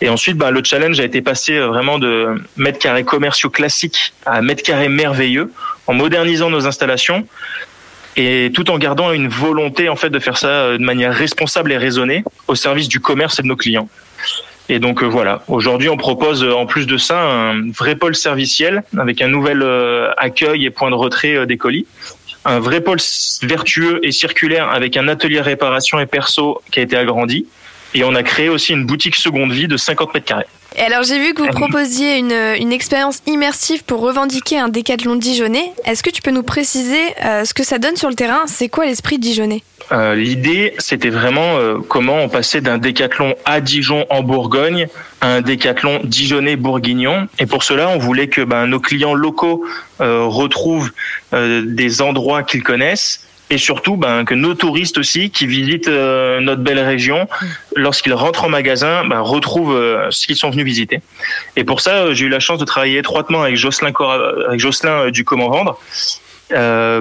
Et 0.00 0.08
ensuite, 0.08 0.36
bah, 0.36 0.50
le 0.50 0.64
challenge 0.64 0.98
a 0.98 1.04
été 1.04 1.22
passé 1.22 1.60
vraiment 1.60 2.00
de 2.00 2.42
mètres 2.56 2.80
carrés 2.80 3.04
commerciaux 3.04 3.50
classiques 3.50 4.14
à 4.26 4.42
mètres 4.42 4.64
carrés 4.64 4.88
merveilleux 4.88 5.52
en 5.86 5.94
modernisant 5.94 6.50
nos 6.50 6.66
installations 6.66 7.26
et 8.16 8.50
tout 8.54 8.70
en 8.70 8.78
gardant 8.78 9.12
une 9.12 9.28
volonté 9.28 9.88
en 9.88 9.96
fait 9.96 10.10
de 10.10 10.18
faire 10.18 10.36
ça 10.36 10.72
de 10.72 10.82
manière 10.82 11.14
responsable 11.14 11.72
et 11.72 11.76
raisonnée 11.76 12.24
au 12.48 12.54
service 12.54 12.88
du 12.88 13.00
commerce 13.00 13.38
et 13.38 13.42
de 13.42 13.48
nos 13.48 13.56
clients. 13.56 13.88
Et 14.68 14.78
donc 14.78 15.02
voilà, 15.02 15.42
aujourd'hui 15.48 15.88
on 15.88 15.96
propose 15.96 16.44
en 16.44 16.66
plus 16.66 16.86
de 16.86 16.96
ça 16.96 17.20
un 17.20 17.70
vrai 17.70 17.96
pôle 17.96 18.14
serviciel 18.14 18.84
avec 18.98 19.20
un 19.20 19.28
nouvel 19.28 19.64
accueil 20.16 20.66
et 20.66 20.70
point 20.70 20.90
de 20.90 20.94
retrait 20.94 21.46
des 21.46 21.56
colis, 21.56 21.86
un 22.44 22.60
vrai 22.60 22.80
pôle 22.80 22.98
vertueux 23.42 24.00
et 24.02 24.12
circulaire 24.12 24.70
avec 24.70 24.96
un 24.96 25.08
atelier 25.08 25.40
réparation 25.40 25.98
et 26.00 26.06
perso 26.06 26.62
qui 26.70 26.80
a 26.80 26.82
été 26.82 26.96
agrandi, 26.96 27.46
et 27.94 28.04
on 28.04 28.14
a 28.14 28.22
créé 28.22 28.48
aussi 28.48 28.72
une 28.72 28.86
boutique 28.86 29.16
seconde 29.16 29.52
vie 29.52 29.68
de 29.68 29.76
50 29.76 30.14
mètres 30.14 30.26
carrés. 30.26 30.46
Et 30.76 30.82
alors 30.82 31.02
j'ai 31.02 31.18
vu 31.18 31.34
que 31.34 31.42
vous 31.42 31.48
proposiez 31.48 32.18
une, 32.18 32.32
une 32.32 32.72
expérience 32.72 33.20
immersive 33.26 33.84
pour 33.84 34.00
revendiquer 34.00 34.58
un 34.58 34.68
décathlon 34.68 35.16
dijonnais. 35.16 35.72
Est-ce 35.84 36.02
que 36.02 36.10
tu 36.10 36.22
peux 36.22 36.30
nous 36.30 36.42
préciser 36.42 37.00
euh, 37.24 37.44
ce 37.44 37.54
que 37.54 37.62
ça 37.62 37.78
donne 37.78 37.96
sur 37.96 38.08
le 38.08 38.14
terrain? 38.14 38.42
C'est 38.46 38.68
quoi 38.68 38.86
l'esprit 38.86 39.18
dijonnais? 39.18 39.62
Euh, 39.90 40.14
L'idée, 40.14 40.74
c'était 40.78 41.10
vraiment 41.10 41.56
euh, 41.56 41.78
comment 41.86 42.16
on 42.16 42.28
passait 42.28 42.60
d'un 42.60 42.78
décathlon 42.78 43.34
à 43.44 43.60
Dijon 43.60 44.06
en 44.10 44.22
Bourgogne 44.22 44.88
à 45.20 45.34
un 45.34 45.40
décathlon 45.40 46.00
dijonnais 46.04 46.56
bourguignon. 46.56 47.28
Et 47.38 47.46
pour 47.46 47.64
cela, 47.64 47.88
on 47.88 47.98
voulait 47.98 48.28
que 48.28 48.40
ben, 48.40 48.66
nos 48.66 48.80
clients 48.80 49.14
locaux 49.14 49.64
retrouvent 50.00 50.90
des 51.32 52.02
endroits 52.02 52.42
qu'ils 52.42 52.64
connaissent 52.64 53.20
et 53.52 53.58
surtout 53.58 53.98
ben, 53.98 54.24
que 54.24 54.32
nos 54.34 54.54
touristes 54.54 54.96
aussi 54.96 55.30
qui 55.30 55.46
visitent 55.46 55.88
euh, 55.88 56.40
notre 56.40 56.62
belle 56.62 56.78
région, 56.78 57.28
lorsqu'ils 57.76 58.14
rentrent 58.14 58.44
en 58.44 58.48
magasin, 58.48 59.04
ben, 59.04 59.20
retrouvent 59.20 59.76
euh, 59.76 60.10
ce 60.10 60.26
qu'ils 60.26 60.36
sont 60.36 60.48
venus 60.48 60.64
visiter. 60.64 61.02
Et 61.56 61.64
pour 61.64 61.82
ça, 61.82 61.96
euh, 61.96 62.14
j'ai 62.14 62.24
eu 62.24 62.28
la 62.30 62.40
chance 62.40 62.58
de 62.58 62.64
travailler 62.64 62.96
étroitement 62.96 63.42
avec 63.42 63.56
Jocelyn, 63.56 63.92
avec 64.48 64.58
Jocelyn 64.58 65.10
du 65.10 65.24
Comment 65.24 65.50
Vendre 65.50 65.78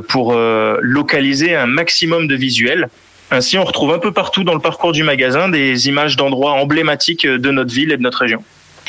pour 0.08 0.34
localiser 0.82 1.56
un 1.56 1.66
maximum 1.66 2.28
de 2.28 2.36
visuels. 2.36 2.90
Ainsi, 3.32 3.58
on 3.58 3.66
retrouve 3.66 3.94
un 3.94 4.00
peu 4.00 4.12
partout 4.12 4.44
dans 4.46 4.54
le 4.54 4.60
parcours 4.60 4.94
du 4.94 5.04
magasin 5.04 5.50
des 5.50 5.88
images 5.88 6.16
d'endroits 6.16 6.54
emblématiques 6.54 7.28
de 7.28 7.52
notre 7.52 7.74
ville 7.74 7.92
et 7.92 7.98
de 7.98 8.02
notre 8.02 8.20
région. 8.20 8.44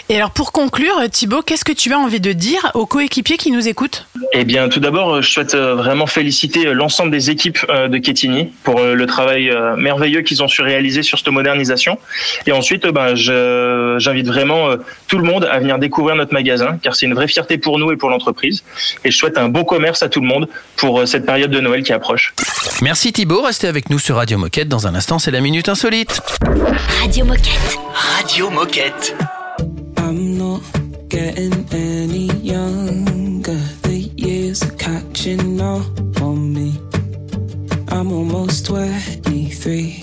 Et 0.09 0.17
alors 0.17 0.31
pour 0.31 0.53
conclure, 0.53 0.95
Thibaut, 1.11 1.43
qu'est-ce 1.43 1.65
que 1.65 1.73
tu 1.73 1.93
as 1.93 1.99
envie 1.99 2.21
de 2.21 2.33
dire 2.33 2.71
aux 2.75 2.87
coéquipiers 2.87 3.37
qui 3.37 3.51
nous 3.51 3.69
écoutent 3.69 4.07
Eh 4.33 4.45
bien, 4.45 4.69
tout 4.69 4.81
d'abord, 4.81 5.23
je 5.23 5.31
souhaite 5.31 5.55
euh, 5.55 5.75
vraiment 5.75 6.07
féliciter 6.07 6.67
euh, 6.67 6.73
l'ensemble 6.73 7.11
des 7.11 7.31
équipes 7.31 7.59
euh, 7.71 7.89
de 7.89 7.99
Ketini 7.99 8.53
pour 8.65 8.81
le 8.81 9.07
travail 9.07 9.51
merveilleux 9.77 10.23
qu'ils 10.23 10.43
ont 10.43 10.49
su 10.49 10.63
réaliser 10.63 11.03
sur 11.03 11.19
cette 11.19 11.29
modernisation. 11.29 11.99
Et 12.47 12.53
ensuite, 12.53 12.87
ben, 12.87 13.15
j'invite 13.15 14.27
vraiment 14.27 14.77
tout 15.09 15.19
le 15.19 15.25
monde 15.25 15.49
à 15.51 15.59
venir 15.59 15.79
découvrir 15.79 16.17
notre 16.17 16.33
magasin, 16.33 16.79
car 16.83 16.95
c'est 16.95 17.07
une 17.07 17.15
vraie 17.15 17.29
fierté 17.29 17.59
pour 17.59 17.79
nous 17.79 17.93
et 17.93 17.97
pour 17.97 18.11
l'entreprise. 18.11 18.65
Et 19.05 19.11
je 19.11 19.17
souhaite 19.17 19.39
un 19.39 19.49
bon 19.49 19.65
commerce 19.65 20.03
à 20.03 20.09
tout 20.09 20.21
le 20.21 20.27
monde 20.27 20.49
pour 20.77 21.07
cette 21.07 21.27
période 21.27 21.51
de 21.51 21.61
Noël 21.61 21.83
qui 21.83 21.93
approche. 21.93 22.35
Merci 22.81 23.13
Thibaut, 23.13 23.43
restez 23.43 23.69
avec 23.69 23.91
nous 23.91 23.99
sur 23.99 24.17
Radio 24.17 24.39
Moquette. 24.39 24.69
Dans 24.69 24.87
un 24.87 24.95
instant, 24.95 25.19
c'est 25.19 25.31
la 25.31 25.41
Minute 25.41 25.69
Insolite. 25.69 26.21
Radio 27.01 27.25
Moquette. 27.25 27.79
Radio 28.19 28.51
Moquette. 28.51 29.15
Getting 31.25 31.67
any 31.71 32.27
younger. 32.43 33.61
The 33.83 34.11
years 34.17 34.61
are 34.65 34.75
catching 34.75 35.61
up 35.61 35.87
on 36.21 36.53
me. 36.53 36.81
I'm 37.91 38.11
almost 38.11 38.67
23. 38.67 40.01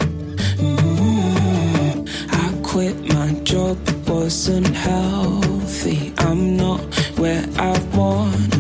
Mm-hmm. 0.64 2.06
I 2.32 2.62
quit 2.64 2.96
my 3.14 3.34
job, 3.44 3.78
it 3.90 4.10
wasn't 4.10 4.68
healthy. 4.68 6.14
I'm 6.20 6.56
not 6.56 6.80
where 7.20 7.44
I 7.58 7.78
wanna 7.94 8.59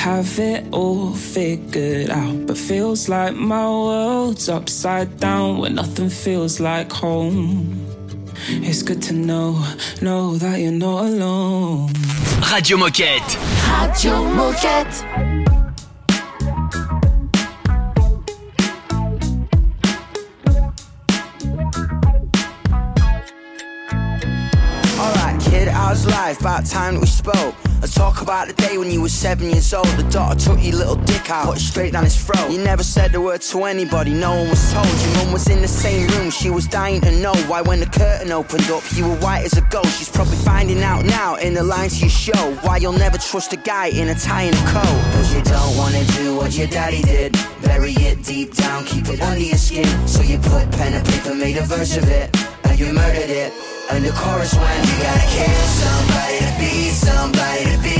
have 0.00 0.38
it 0.38 0.64
all 0.72 1.12
figured 1.12 2.08
out, 2.08 2.46
but 2.46 2.56
feels 2.56 3.06
like 3.06 3.34
my 3.34 3.68
world's 3.68 4.48
upside 4.48 5.20
down 5.20 5.58
when 5.58 5.74
nothing 5.74 6.08
feels 6.08 6.58
like 6.58 6.90
home. 6.90 7.86
It's 8.48 8.82
good 8.82 9.02
to 9.02 9.12
know, 9.12 9.62
know 10.00 10.38
that 10.38 10.58
you're 10.58 10.72
not 10.72 11.04
alone. 11.04 11.92
Radio 12.50 12.78
Moquette. 12.78 13.30
Radio 13.76 14.24
Moquette. 14.38 15.04
Alright, 24.98 25.40
kid, 25.42 25.68
how's 25.68 26.06
life? 26.06 26.40
About 26.40 26.64
time 26.64 26.94
that 26.94 27.00
we 27.02 27.06
spoke. 27.06 27.69
Let's 27.80 27.94
talk 27.94 28.20
about 28.20 28.46
the 28.46 28.52
day 28.52 28.76
when 28.76 28.90
you 28.90 29.00
were 29.00 29.08
seven 29.08 29.48
years 29.48 29.72
old. 29.72 29.86
The 29.96 30.02
daughter 30.10 30.38
took 30.38 30.62
your 30.62 30.76
little 30.76 30.96
dick 30.96 31.30
out, 31.30 31.46
put 31.46 31.56
it 31.56 31.60
straight 31.60 31.94
down 31.94 32.04
his 32.04 32.22
throat. 32.22 32.50
You 32.50 32.58
never 32.58 32.82
said 32.82 33.14
a 33.14 33.20
word 33.22 33.40
to 33.40 33.64
anybody, 33.64 34.12
no 34.12 34.36
one 34.36 34.50
was 34.50 34.70
told. 34.70 34.86
Your 34.86 35.14
mum 35.14 35.32
was 35.32 35.48
in 35.48 35.62
the 35.62 35.68
same 35.68 36.06
room, 36.08 36.30
she 36.30 36.50
was 36.50 36.66
dying 36.66 37.00
to 37.00 37.10
know 37.22 37.34
why 37.48 37.62
when 37.62 37.80
the 37.80 37.86
curtain 37.86 38.32
opened 38.32 38.70
up, 38.70 38.82
you 38.92 39.08
were 39.08 39.16
white 39.16 39.46
as 39.46 39.56
a 39.56 39.62
ghost. 39.70 39.98
She's 39.98 40.10
probably 40.10 40.36
finding 40.36 40.82
out 40.82 41.06
now 41.06 41.36
in 41.36 41.54
the 41.54 41.62
lines 41.62 41.94
to 41.94 42.00
your 42.00 42.10
show 42.10 42.54
why 42.64 42.76
you'll 42.76 42.92
never 42.92 43.16
trust 43.16 43.54
a 43.54 43.56
guy 43.56 43.86
in 43.86 44.10
a 44.10 44.14
tie 44.14 44.42
and 44.42 44.56
a 44.56 44.64
coat. 44.70 45.00
Cause 45.14 45.34
you 45.34 45.42
don't 45.42 45.76
wanna 45.78 46.04
do 46.18 46.36
what 46.36 46.52
your 46.52 46.66
daddy 46.66 47.00
did. 47.00 47.32
Bury 47.62 47.92
it 47.92 48.22
deep 48.22 48.52
down, 48.56 48.84
keep 48.84 49.08
it 49.08 49.22
under 49.22 49.40
your 49.40 49.56
skin. 49.56 49.88
So 50.06 50.20
you 50.20 50.36
put 50.36 50.70
pen 50.72 50.92
and 50.92 51.06
paper, 51.06 51.34
made 51.34 51.56
a 51.56 51.62
verse 51.62 51.96
of 51.96 52.06
it, 52.10 52.28
and 52.64 52.78
you 52.78 52.92
murdered 52.92 53.30
it. 53.30 53.79
And 53.92 54.04
the 54.04 54.12
chorus 54.12 54.54
when 54.54 54.84
you 54.86 55.02
gotta 55.02 55.26
kill 55.26 55.66
somebody 55.66 56.38
to 56.38 56.58
be 56.60 56.90
somebody 56.90 57.64
to 57.64 57.78
be 57.82 57.99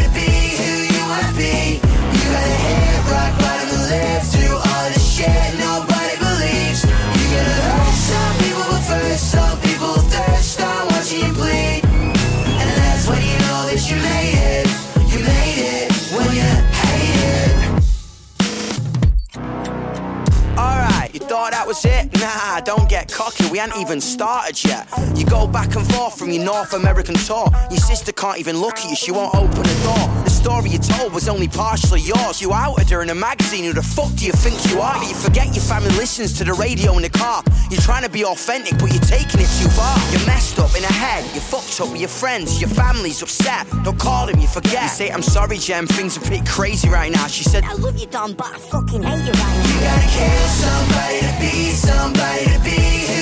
be. 1.41 1.81
You 2.13 2.23
got 2.33 2.45
a 2.45 2.57
head 2.65 3.01
rock 3.11 3.33
bottom 3.39 3.81
left. 3.89 4.40
Thought 21.41 21.51
that 21.53 21.65
was 21.65 21.83
it? 21.85 22.05
Nah, 22.21 22.59
don't 22.61 22.87
get 22.87 23.11
cocky, 23.11 23.49
we 23.49 23.59
ain't 23.59 23.75
even 23.77 23.99
started 23.99 24.63
yet. 24.63 24.85
You 25.15 25.25
go 25.25 25.47
back 25.47 25.75
and 25.75 25.85
forth 25.93 26.19
from 26.19 26.29
your 26.29 26.43
North 26.43 26.73
American 26.73 27.15
tour. 27.15 27.47
Your 27.71 27.79
sister 27.79 28.11
can't 28.11 28.37
even 28.37 28.57
look 28.57 28.77
at 28.77 28.89
you, 28.89 28.95
she 28.95 29.11
won't 29.11 29.33
open 29.33 29.63
the 29.63 29.77
door. 29.81 30.05
The 30.23 30.29
story 30.29 30.69
you 30.69 30.77
told 30.77 31.13
was 31.13 31.27
only 31.27 31.47
partially 31.47 32.01
yours. 32.01 32.41
You 32.41 32.53
outed 32.53 32.89
her 32.91 33.01
in 33.01 33.09
a 33.09 33.15
magazine, 33.15 33.63
who 33.63 33.73
the 33.73 33.81
fuck 33.81 34.13
do 34.15 34.25
you 34.25 34.33
think 34.33 34.55
you 34.69 34.81
are? 34.81 34.93
But 34.99 35.07
you 35.09 35.15
forget 35.15 35.47
your 35.47 35.63
family 35.63 35.89
listens 35.97 36.37
to 36.37 36.43
the 36.43 36.53
radio 36.53 36.95
in 36.97 37.01
the 37.01 37.09
car. 37.09 37.41
You're 37.71 37.81
trying 37.81 38.03
to 38.03 38.09
be 38.09 38.23
authentic, 38.23 38.77
but 38.77 38.93
you're 38.93 39.09
taking 39.09 39.41
it 39.41 39.49
too 39.57 39.69
far. 39.73 39.97
You're 40.11 40.25
messed 40.27 40.59
up 40.59 40.75
in 40.75 40.83
the 40.83 40.93
head, 40.93 41.25
you're 41.33 41.41
fucked 41.41 41.81
up 41.81 41.89
with 41.91 42.01
your 42.01 42.13
friends, 42.21 42.61
your 42.61 42.69
family's 42.69 43.23
upset. 43.23 43.65
Don't 43.83 43.97
call 43.97 44.27
him, 44.27 44.39
you 44.39 44.47
forget. 44.47 44.83
You 44.83 44.89
say, 44.89 45.09
I'm 45.09 45.23
sorry, 45.23 45.57
Jem, 45.57 45.87
things 45.87 46.17
are 46.17 46.21
pretty 46.21 46.45
crazy 46.45 46.87
right 46.87 47.11
now. 47.11 47.25
She 47.25 47.43
said, 47.43 47.63
I 47.63 47.73
love 47.73 47.97
you, 47.97 48.05
Don, 48.05 48.33
but 48.33 48.47
I 48.53 48.59
fucking 48.59 49.01
hate 49.01 49.25
you 49.25 49.33
right 49.33 49.57
now. 49.57 49.71
You 49.71 49.81
gotta 49.81 50.07
kill 50.13 50.47
somebody 50.61 51.30
be 51.39 51.71
somebody 51.71 52.45
to 52.45 52.59
be 52.63 53.20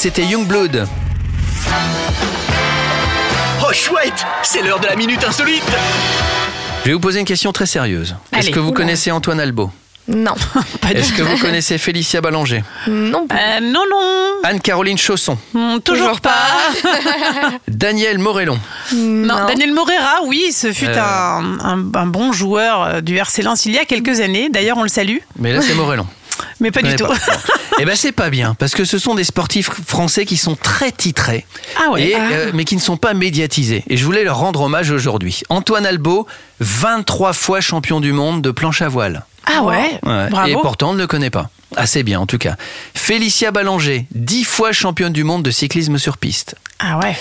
c'était 0.00 0.24
Youngblood. 0.24 0.86
Oh 3.62 3.72
chouette, 3.72 4.24
c'est 4.42 4.62
l'heure 4.62 4.80
de 4.80 4.86
la 4.86 4.96
minute 4.96 5.22
insolite. 5.24 5.62
Je 6.82 6.88
vais 6.88 6.94
vous 6.94 7.00
poser 7.00 7.20
une 7.20 7.26
question 7.26 7.52
très 7.52 7.66
sérieuse. 7.66 8.16
Est-ce 8.34 8.50
que 8.50 8.58
vous 8.58 8.68
Oula. 8.70 8.76
connaissez 8.78 9.10
Antoine 9.10 9.38
Albo 9.40 9.70
Non. 10.08 10.34
Est-ce 10.94 11.12
que 11.12 11.20
vous 11.22 11.36
connaissez 11.36 11.76
Félicia 11.76 12.20
Ballanger 12.22 12.64
Non. 12.88 13.26
Euh, 13.30 13.60
non, 13.60 13.82
non, 13.90 14.32
Anne-Caroline 14.44 14.96
Chausson? 14.96 15.36
Hmm, 15.52 15.78
toujours, 15.84 16.20
pas. 16.22 16.32
Daniel 17.68 18.18
Morellon? 18.18 18.58
Non, 18.94 19.46
Daniel 19.46 19.74
Morera, 19.74 20.20
oui, 20.24 20.50
ce 20.52 20.72
fut 20.72 20.86
Euh. 20.86 20.98
un, 20.98 21.58
un- 21.62 21.90
un 21.94 22.06
bon 22.06 22.32
joueur 22.32 22.82
euh, 22.82 23.00
du 23.02 23.16
RC 23.18 23.42
Lens 23.42 23.66
il 23.66 23.72
y 23.72 23.78
a 23.78 23.84
quelques 23.84 24.20
années. 24.20 24.48
D'ailleurs, 24.48 24.78
on 24.78 24.82
le 24.82 24.88
salue, 24.88 25.18
Mais 25.38 25.52
là 25.52 25.60
c'est 25.60 25.74
Morellon. 25.74 26.06
Mais 26.60 26.70
pas 26.70 26.82
du 26.82 26.94
tout. 26.96 27.06
Eh 27.82 27.86
ben 27.86 27.96
c'est 27.96 28.12
pas 28.12 28.28
bien 28.28 28.54
parce 28.58 28.74
que 28.74 28.84
ce 28.84 28.98
sont 28.98 29.14
des 29.14 29.24
sportifs 29.24 29.70
français 29.86 30.26
qui 30.26 30.36
sont 30.36 30.54
très 30.54 30.92
titrés, 30.92 31.46
Ah 31.78 31.90
ouais. 31.92 32.08
et, 32.10 32.14
Ah. 32.14 32.28
euh, 32.32 32.50
mais 32.52 32.66
qui 32.66 32.76
ne 32.76 32.80
sont 32.80 32.98
pas 32.98 33.14
médiatisés. 33.14 33.84
Et 33.88 33.96
je 33.96 34.04
voulais 34.04 34.22
leur 34.22 34.36
rendre 34.36 34.60
hommage 34.60 34.90
aujourd'hui. 34.90 35.40
Antoine 35.48 35.86
Albo, 35.86 36.26
23 36.60 37.32
fois 37.32 37.62
champion 37.62 38.00
du 38.00 38.12
monde 38.12 38.42
de 38.42 38.50
planche 38.50 38.82
à 38.82 38.88
voile. 38.88 39.24
Ah 39.46 39.62
ouais, 39.62 39.98
Ouais, 40.04 40.28
bravo. 40.28 40.48
Et 40.48 40.52
pourtant 40.60 40.90
on 40.90 40.92
ne 40.92 40.98
le 40.98 41.06
connaît 41.06 41.30
pas. 41.30 41.48
Assez 41.74 42.02
bien 42.02 42.20
en 42.20 42.26
tout 42.26 42.36
cas. 42.36 42.56
Félicia 42.94 43.50
Ballanger, 43.50 44.06
10 44.14 44.44
fois 44.44 44.72
championne 44.72 45.12
du 45.14 45.24
monde 45.24 45.42
de 45.42 45.50
cyclisme 45.50 45.96
sur 45.96 46.18
piste. 46.18 46.56
Ah 46.80 46.98
ouais. 46.98 47.16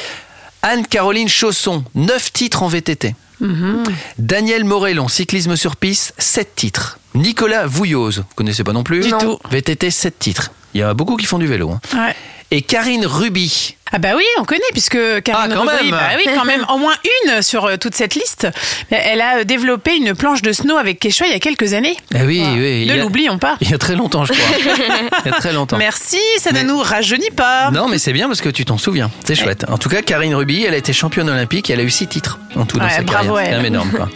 Anne-Caroline 0.62 1.30
Chausson, 1.30 1.84
9 1.95 2.32
titres 2.34 2.63
en 2.63 2.67
VTT. 2.67 3.15
Mhm. 3.39 3.84
Daniel 4.17 4.65
Morellon, 4.65 5.08
cyclisme 5.08 5.56
sur 5.56 5.78
piste, 5.78 6.13
7 6.17 6.56
titres. 6.56 7.00
Nicolas 7.15 7.65
Vouilloz, 7.65 8.17
vous 8.19 8.36
connaissez 8.36 8.63
pas 8.63 8.74
non 8.74 8.84
plus 8.84 9.02
Du 9.02 9.12
tout. 9.12 9.39
VTT, 9.50 9.89
7 9.89 10.19
titres. 10.19 10.52
Il 10.74 10.82
y 10.82 10.84
a 10.84 10.93
beaucoup 10.93 11.15
qui 11.15 11.26
font 11.26 11.39
du 11.39 11.48
vélo. 11.48 11.72
hein. 11.72 11.80
Ouais. 11.93 12.15
Et 12.52 12.64
Karine 12.64 13.06
Ruby, 13.06 13.76
Ah 13.92 14.00
bah 14.00 14.10
oui, 14.18 14.24
on 14.40 14.44
connaît 14.44 14.62
puisque 14.72 14.98
Karine 15.22 15.52
Ah, 15.52 15.56
quand 15.56 15.62
Ruby, 15.72 15.92
même. 15.92 15.92
bah 15.92 16.10
oui, 16.18 16.24
quand 16.34 16.46
même, 16.46 16.66
au 16.74 16.78
moins 16.80 16.96
une 17.28 17.44
sur 17.44 17.66
euh, 17.66 17.78
toute 17.78 17.94
cette 17.94 18.16
liste. 18.16 18.48
Elle 18.90 19.22
a 19.22 19.38
euh, 19.40 19.44
développé 19.44 19.96
une 19.96 20.16
planche 20.16 20.42
de 20.42 20.52
snow 20.52 20.76
avec 20.78 20.98
Quechua 21.00 21.28
il 21.28 21.32
y 21.32 21.36
a 21.36 21.40
quelques 21.40 21.74
années. 21.74 21.96
Ah 22.16 22.20
oui, 22.26 22.44
oui. 22.56 22.88
Ne 22.88 22.96
l'oublions 23.00 23.38
pas. 23.38 23.56
Il 23.62 23.70
y 23.70 23.74
a 23.76 23.78
très 23.78 23.96
longtemps, 23.96 24.26
je 24.26 24.34
crois. 24.34 24.58
il 25.26 25.32
y 25.32 25.34
a 25.34 25.38
très 25.38 25.54
longtemps. 25.54 25.78
Merci, 25.78 26.18
ça 26.40 26.50
Mais- 26.52 26.64
ne 26.64 26.70
nous 26.70 26.80
rajeunit 26.80 27.30
pas. 27.30 27.70
Non, 27.70 27.88
mais 27.88 28.00
c'est 28.00 28.14
bien 28.14 28.28
parce 28.28 28.42
que 28.42 28.50
tu 28.50 28.66
t'en 28.66 28.80
souviens. 28.80 29.12
C'est 29.26 29.36
chouette. 29.36 29.66
En 29.70 29.78
tout 29.78 29.90
cas, 29.90 30.02
Karine 30.02 30.34
Ruby, 30.34 30.64
elle 30.64 30.74
a 30.74 30.78
été 30.78 30.92
championne 30.92 31.30
olympique 31.30 31.70
et 31.70 31.74
elle 31.74 31.82
a 31.82 31.84
eu 31.84 31.92
six 31.92 32.08
titres 32.08 32.40
en 32.56 32.66
tout 32.66 32.80
dans 32.80 32.86
Ouais, 32.86 32.90
sa 32.92 33.04
bravo 33.04 33.36
carrière. 33.36 33.46
C'est 33.46 33.52
quand 33.52 33.58
même 33.58 33.66
énorme. 33.68 33.92
Quoi. 33.92 34.10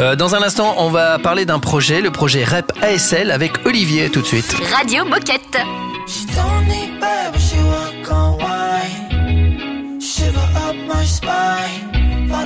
Euh, 0.00 0.16
dans 0.16 0.34
un 0.34 0.42
instant, 0.42 0.74
on 0.76 0.90
va 0.90 1.18
parler 1.18 1.46
d'un 1.46 1.60
projet, 1.60 2.02
le 2.02 2.10
projet 2.10 2.44
REP 2.44 2.72
ASL 2.82 3.30
avec 3.30 3.52
Olivier 3.64 4.10
tout 4.10 4.20
de 4.20 4.26
suite. 4.26 4.54
Radio 4.70 5.06
Moquette. 5.06 5.56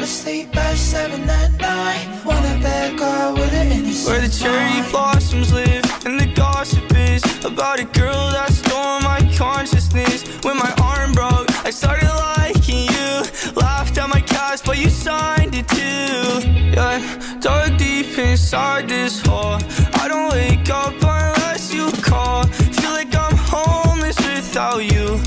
Fall 0.04 0.10
asleep 0.10 0.54
at 0.54 0.76
seven 0.76 1.30
at 1.30 1.50
night. 1.58 2.22
Want 2.26 2.44
a 2.44 2.60
bad 2.60 2.98
girl 2.98 3.32
with 3.32 3.54
an 3.54 3.72
innocent 3.72 4.06
Where 4.06 4.20
the 4.20 4.28
cherry 4.28 4.90
blossoms 4.90 5.50
live 5.50 5.82
and 6.04 6.20
the 6.20 6.30
gossip 6.34 6.84
is 6.94 7.22
about 7.42 7.80
a 7.80 7.86
girl 7.86 8.28
that 8.36 8.52
stole 8.52 9.00
my 9.00 9.20
consciousness. 9.34 10.24
When 10.44 10.58
my 10.58 10.74
arm 10.82 11.12
broke, 11.12 11.48
I 11.64 11.70
started 11.70 12.10
liking 12.36 12.84
you. 12.96 13.12
Laughed 13.56 13.96
at 13.96 14.10
my 14.10 14.20
cast, 14.20 14.66
but 14.66 14.76
you 14.76 14.90
signed 14.90 15.54
it 15.54 15.68
too. 15.68 16.50
Yeah, 16.76 17.00
dug 17.40 17.78
deep 17.78 18.18
inside 18.18 18.90
this 18.90 19.22
hole. 19.22 19.58
I 20.02 20.06
don't 20.06 20.30
wake 20.32 20.68
up 20.68 20.92
unless 21.00 21.72
you 21.72 21.90
call. 22.02 22.44
Feel 22.76 22.90
like 22.90 23.14
I'm 23.16 23.36
homeless 23.36 24.18
without 24.18 24.84
you. 24.84 25.18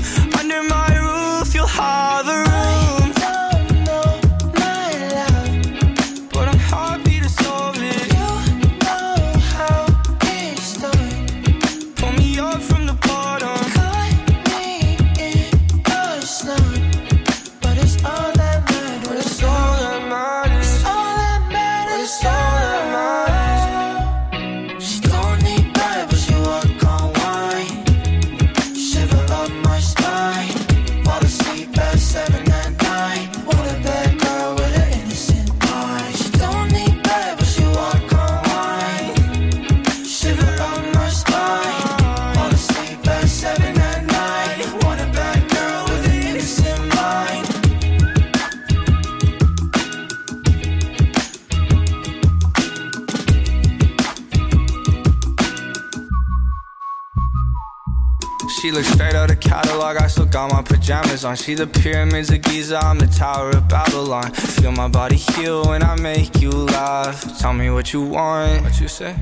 Got 60.38 60.52
my 60.52 60.62
pajamas 60.62 61.24
on. 61.24 61.36
See 61.36 61.54
the 61.54 61.66
pyramids 61.66 62.30
of 62.30 62.40
Giza, 62.42 62.78
I'm 62.78 62.98
the 62.98 63.08
Tower 63.08 63.50
of 63.50 63.66
Babylon. 63.68 64.30
Feel 64.32 64.70
my 64.70 64.86
body 64.86 65.16
heal 65.16 65.64
when 65.64 65.82
I 65.82 65.94
make 65.96 66.40
you 66.40 66.50
laugh. 66.50 67.16
Tell 67.40 67.52
me 67.52 67.70
what 67.70 67.92
you 67.92 68.02
want. 68.02 68.62
What 68.62 68.80
you 68.80 68.86
say? 68.86 69.16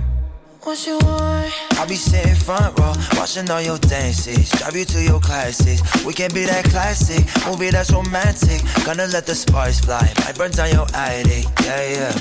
What 0.65 0.79
you 0.87 0.99
want? 0.99 1.51
I'll 1.79 1.89
be 1.89 1.95
sitting 1.95 2.35
front 2.35 2.79
row, 2.79 2.93
watching 3.17 3.49
all 3.51 3.63
your 3.63 3.79
dances. 3.79 4.51
Drive 4.59 4.77
you 4.77 4.85
to 4.85 5.01
your 5.03 5.21
classes. 5.21 5.79
We 6.05 6.13
can 6.13 6.31
be 6.35 6.45
that 6.45 6.65
classic 6.67 7.25
movie 7.47 7.71
that's 7.71 7.91
romantic. 7.93 8.61
Gonna 8.85 9.07
let 9.07 9.25
the 9.25 9.35
sparks 9.35 9.81
fly. 9.81 10.13
Might 10.21 10.37
burn 10.37 10.51
down 10.51 10.71
your 10.71 10.87
attic. 10.93 11.47
Yeah, 11.65 11.83
yeah. 11.97 12.13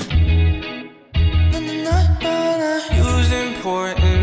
You's 2.96 3.30
important, 3.32 4.15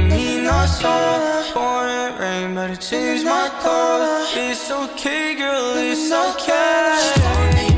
Pouring 0.63 2.17
rain, 2.17 2.55
but 2.55 2.79
change 2.79 3.25
my 3.25 3.49
color. 3.61 4.23
It's 4.33 4.71
okay, 4.71 5.35
girl, 5.35 5.73
it's 5.75 6.09
okay. 6.09 7.72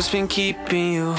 What's 0.00 0.12
been 0.12 0.28
keeping 0.28 0.94
you? 0.94 1.12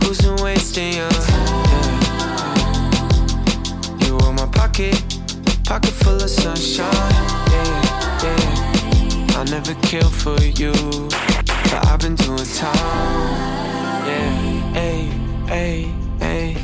Who's 0.00 0.18
been 0.22 0.42
wasting 0.42 0.94
you? 0.94 1.08
Yeah. 1.10 1.98
You 4.06 4.16
were 4.16 4.32
my 4.32 4.46
pocket, 4.46 4.96
pocket 5.64 5.90
full 5.90 6.14
of 6.14 6.30
sunshine. 6.30 6.90
Yeah, 7.52 8.24
yeah. 8.24 9.36
I'll 9.36 9.44
never 9.44 9.74
kill 9.82 10.08
for 10.08 10.40
you, 10.40 10.72
but 10.72 11.86
I've 11.86 12.00
been 12.00 12.14
doing 12.14 12.46
time. 12.46 12.74
Yeah, 14.08 14.72
hey, 14.72 15.10
hey, 15.48 15.92
hey, 16.18 16.63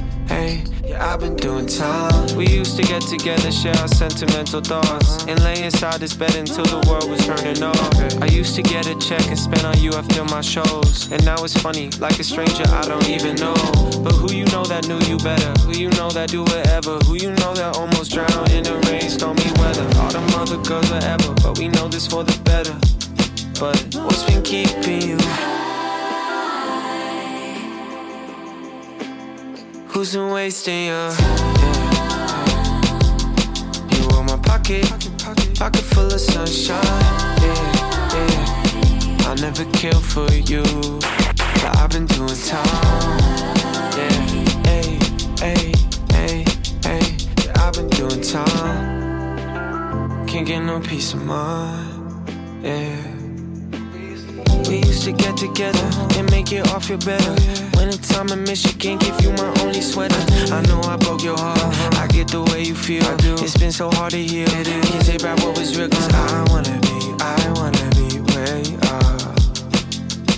I've 1.01 1.19
been 1.19 1.35
doing 1.35 1.67
time. 1.67 2.37
We 2.37 2.47
used 2.47 2.77
to 2.77 2.83
get 2.83 3.01
together, 3.01 3.51
share 3.51 3.75
our 3.77 3.89
sentimental 3.89 4.61
thoughts, 4.61 5.25
and 5.25 5.43
lay 5.43 5.65
inside 5.65 5.99
this 5.99 6.13
bed 6.13 6.35
until 6.37 6.65
the 6.65 6.87
world 6.89 7.09
was 7.09 7.25
turning 7.25 7.63
off. 7.63 8.23
I 8.23 8.27
used 8.27 8.55
to 8.57 8.63
get 8.63 8.87
a 8.87 8.95
check 8.99 9.27
and 9.29 9.39
spend 9.39 9.65
on 9.65 9.81
you 9.81 9.93
after 9.95 10.23
my 10.25 10.43
shows, 10.43 11.11
and 11.11 11.25
now 11.25 11.43
it's 11.43 11.59
funny, 11.59 11.89
like 11.99 12.19
a 12.21 12.25
stranger 12.25 12.65
I 12.69 12.83
don't 12.83 13.09
even 13.09 13.37
know. 13.37 13.55
But 14.05 14.13
who 14.13 14.35
you 14.35 14.45
know 14.47 14.65
that 14.65 14.89
knew 14.89 15.01
you 15.09 15.17
better? 15.19 15.53
Who 15.65 15.73
you 15.73 15.89
know 15.97 16.11
that 16.11 16.29
do 16.29 16.43
whatever? 16.43 16.99
Who 17.07 17.15
you 17.17 17.31
know 17.31 17.55
that 17.55 17.77
almost 17.77 18.13
drowned 18.13 18.51
in 18.53 18.65
the 18.65 18.77
rain, 18.91 19.09
stormy 19.09 19.51
weather? 19.57 19.89
All 20.01 20.13
the 20.13 20.21
mother 20.37 20.59
girls 20.69 20.91
whatever, 20.91 21.33
but 21.43 21.59
we 21.59 21.69
know 21.69 21.89
this 21.89 22.07
for 22.07 22.25
the 22.25 22.37
better. 22.45 22.77
But 23.59 23.77
what's 24.05 24.25
been 24.25 24.43
keeping 24.43 25.01
you? 25.01 25.60
Who's 30.01 30.15
been 30.15 30.31
wasting 30.31 30.87
you? 30.87 30.93
Yeah. 30.93 31.13
You 33.93 34.01
were 34.09 34.25
my 34.25 34.39
pocket, 34.39 34.89
pocket 35.59 35.85
full 35.93 36.07
of 36.07 36.19
sunshine. 36.19 36.83
Yeah, 37.43 38.15
yeah. 38.15 39.29
I'll 39.29 39.37
never 39.37 39.67
kill 39.73 40.01
for 40.01 40.33
you, 40.33 40.63
but 40.63 41.77
I've 41.77 41.91
been 41.91 42.07
doing 42.07 42.35
time. 42.47 43.19
Yeah, 43.99 44.11
hey, 44.65 44.99
hey, 45.39 45.75
hey, 46.09 46.47
hey. 46.83 47.17
Yeah, 47.45 47.63
I've 47.63 47.75
been 47.75 47.91
doing 47.91 48.23
time. 48.23 50.27
Can't 50.27 50.47
get 50.47 50.61
no 50.61 50.81
peace 50.81 51.13
of 51.13 51.27
mind. 51.27 52.31
Yeah. 52.63 53.20
We 54.69 54.77
used 54.79 55.05
to 55.05 55.13
get 55.13 55.37
together 55.37 55.91
and 56.17 56.31
make 56.31 56.53
it 56.53 56.69
all 56.71 56.81
feel 56.81 56.99
better. 56.99 57.35
When 57.77 57.89
it's 57.89 58.11
in 58.17 58.45
Michigan, 58.45 58.99
give 58.99 59.21
you 59.23 59.33
my 59.33 59.53
only 59.63 59.81
sweater. 59.81 60.21
I 60.53 60.61
know 60.69 60.81
I 60.83 60.97
broke 60.97 61.23
your 61.23 61.37
heart. 61.39 61.59
I 61.97 62.07
get 62.09 62.29
the 62.29 62.43
way 62.43 62.63
you 62.63 62.75
feel. 62.75 63.03
It's 63.43 63.57
been 63.57 63.73
so 63.73 63.91
hard 63.91 64.13
to 64.13 64.19
heal. 64.19 64.47
Can't 64.49 65.05
take 65.05 65.23
back 65.23 65.39
what 65.39 65.57
was 65.59 65.77
real, 65.79 65.89
cause 65.89 66.09
I 66.13 66.45
wanna 66.51 66.79
be, 66.81 67.15
I 67.21 67.53
wanna 67.57 67.91
be 67.97 68.21
where 68.33 68.59
you 68.59 68.79
are. 68.95 69.35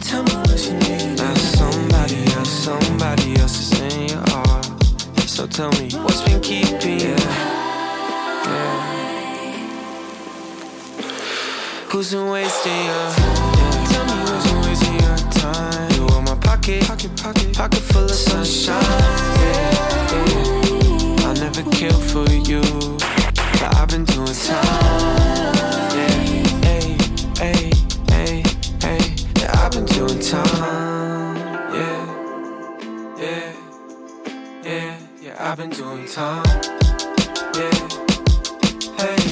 Tell 0.07 0.23
me 0.23 0.35
what 0.47 0.61
you 0.67 0.75
need. 0.75 1.19
Now 1.19 1.35
somebody 1.35 2.25
else, 2.35 2.51
somebody 2.51 3.37
else 3.41 3.59
is 3.61 3.81
in 3.81 4.09
your 4.11 4.25
heart. 4.29 4.67
So 5.27 5.47
tell 5.47 5.73
me, 5.73 5.91
what's 6.05 6.23
been 6.23 6.41
keeping 6.41 7.01
you? 7.01 7.17
Yeah. 8.47 8.83
Who's 11.91 12.13
been 12.13 12.29
wasting 12.31 12.73
your 12.73 12.95
yeah. 12.95 13.42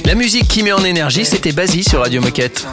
La 0.05 0.15
musique 0.15 0.47
qui 0.49 0.63
met 0.63 0.73
en 0.73 0.83
énergie, 0.83 1.23
c'était 1.23 1.53
Basie 1.53 1.83
sur 1.85 2.01
Radio 2.01 2.21
Moquette. 2.21 2.67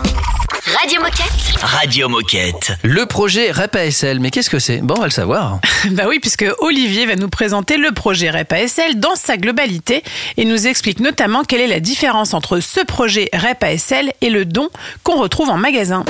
Radio 0.80 1.00
Moquette. 1.00 1.60
Radio 1.60 2.08
Moquette. 2.08 2.72
Le 2.84 3.04
projet 3.06 3.50
REP 3.50 3.74
ASL, 3.74 4.20
mais 4.20 4.30
qu'est-ce 4.30 4.48
que 4.48 4.60
c'est? 4.60 4.78
Bon, 4.78 4.94
on 4.96 5.00
va 5.00 5.06
le 5.06 5.10
savoir. 5.10 5.58
Bah 5.90 6.04
oui, 6.06 6.20
puisque 6.20 6.44
Olivier 6.60 7.06
va 7.06 7.16
nous 7.16 7.28
présenter 7.28 7.78
le 7.78 7.90
projet 7.90 8.30
REP 8.30 8.52
ASL 8.52 9.00
dans 9.00 9.16
sa 9.16 9.36
globalité 9.36 10.04
et 10.36 10.44
nous 10.44 10.68
explique 10.68 11.00
notamment 11.00 11.42
quelle 11.42 11.62
est 11.62 11.66
la 11.68 11.80
différence 11.80 12.32
entre 12.32 12.60
ce 12.60 12.80
projet 12.84 13.28
REP 13.32 13.64
ASL 13.64 14.12
et 14.20 14.30
le 14.30 14.44
don 14.44 14.68
qu'on 15.02 15.16
retrouve 15.16 15.50
en 15.50 15.56
magasin. 15.56 16.04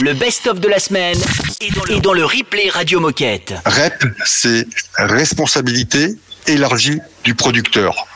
Le 0.00 0.12
best-of 0.12 0.60
de 0.60 0.68
la 0.68 0.78
semaine 0.78 1.18
est 1.88 2.00
dans 2.00 2.12
le 2.12 2.24
replay 2.24 2.68
Radio 2.68 3.00
Moquette. 3.00 3.54
REP, 3.64 4.04
c'est 4.24 4.68
responsabilité 4.96 6.14
élargie 6.46 7.00
du 7.24 7.34
producteur. 7.34 8.06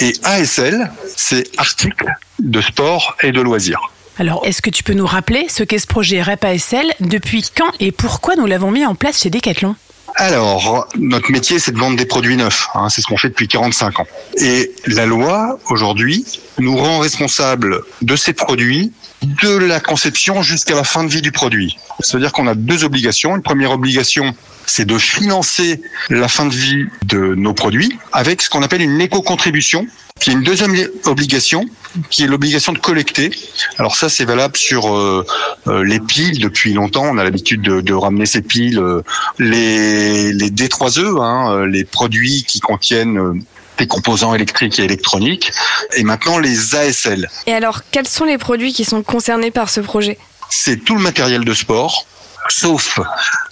Et 0.00 0.14
ASL, 0.24 0.90
c'est 1.16 1.44
article 1.58 2.06
de 2.40 2.60
sport 2.60 3.16
et 3.22 3.30
de 3.30 3.40
loisirs. 3.40 3.91
Alors, 4.18 4.44
est-ce 4.44 4.60
que 4.60 4.70
tu 4.70 4.82
peux 4.82 4.92
nous 4.92 5.06
rappeler 5.06 5.46
ce 5.48 5.62
qu'est 5.64 5.78
ce 5.78 5.86
projet 5.86 6.20
REP 6.20 6.44
ASL, 6.44 6.86
depuis 7.00 7.44
quand 7.56 7.70
et 7.80 7.92
pourquoi 7.92 8.36
nous 8.36 8.46
l'avons 8.46 8.70
mis 8.70 8.84
en 8.84 8.94
place 8.94 9.22
chez 9.22 9.30
Decathlon? 9.30 9.74
Alors, 10.16 10.86
notre 10.98 11.30
métier, 11.32 11.58
c'est 11.58 11.72
de 11.72 11.78
vendre 11.78 11.96
des 11.96 12.04
produits 12.04 12.36
neufs. 12.36 12.68
Hein, 12.74 12.90
c'est 12.90 13.00
ce 13.00 13.06
qu'on 13.06 13.16
fait 13.16 13.30
depuis 13.30 13.48
45 13.48 14.00
ans. 14.00 14.06
Et 14.36 14.70
la 14.86 15.06
loi, 15.06 15.58
aujourd'hui, 15.70 16.26
nous 16.58 16.76
rend 16.76 16.98
responsables 16.98 17.80
de 18.02 18.16
ces 18.16 18.34
produits 18.34 18.92
de 19.22 19.56
la 19.56 19.80
conception 19.80 20.42
jusqu'à 20.42 20.74
la 20.74 20.84
fin 20.84 21.04
de 21.04 21.08
vie 21.08 21.22
du 21.22 21.32
produit. 21.32 21.78
C'est-à-dire 22.00 22.32
qu'on 22.32 22.46
a 22.46 22.54
deux 22.54 22.84
obligations. 22.84 23.36
Une 23.36 23.42
première 23.42 23.70
obligation, 23.70 24.34
c'est 24.66 24.84
de 24.84 24.98
financer 24.98 25.80
la 26.10 26.28
fin 26.28 26.46
de 26.46 26.54
vie 26.54 26.86
de 27.04 27.34
nos 27.34 27.54
produits 27.54 27.98
avec 28.12 28.42
ce 28.42 28.50
qu'on 28.50 28.62
appelle 28.62 28.82
une 28.82 29.00
éco-contribution, 29.00 29.86
qui 30.20 30.30
est 30.30 30.32
une 30.34 30.42
deuxième 30.42 30.74
obligation, 31.06 31.64
qui 32.10 32.24
est 32.24 32.26
l'obligation 32.26 32.72
de 32.72 32.78
collecter. 32.78 33.30
Alors 33.78 33.96
ça, 33.96 34.08
c'est 34.08 34.24
valable 34.24 34.56
sur 34.56 34.94
euh, 34.94 35.26
euh, 35.66 35.84
les 35.84 36.00
piles 36.00 36.38
depuis 36.38 36.72
longtemps. 36.74 37.04
On 37.04 37.18
a 37.18 37.24
l'habitude 37.24 37.62
de, 37.62 37.80
de, 37.80 37.94
ramener 37.94 38.26
ces 38.26 38.42
piles, 38.42 38.78
euh, 38.78 39.02
les, 39.38 40.32
les 40.32 40.50
D3E, 40.50 41.20
hein, 41.20 41.66
les 41.66 41.84
produits 41.84 42.44
qui 42.46 42.60
contiennent 42.60 43.42
des 43.82 43.88
composants 43.88 44.34
électriques 44.34 44.78
et 44.78 44.84
électroniques, 44.84 45.50
et 45.96 46.04
maintenant 46.04 46.38
les 46.38 46.76
ASL. 46.76 47.28
Et 47.46 47.52
alors, 47.52 47.80
quels 47.90 48.06
sont 48.06 48.24
les 48.24 48.38
produits 48.38 48.72
qui 48.72 48.84
sont 48.84 49.02
concernés 49.02 49.50
par 49.50 49.68
ce 49.70 49.80
projet? 49.80 50.18
C'est 50.50 50.84
tout 50.84 50.94
le 50.94 51.00
matériel 51.02 51.44
de 51.44 51.54
sport, 51.54 52.06
sauf, 52.48 53.00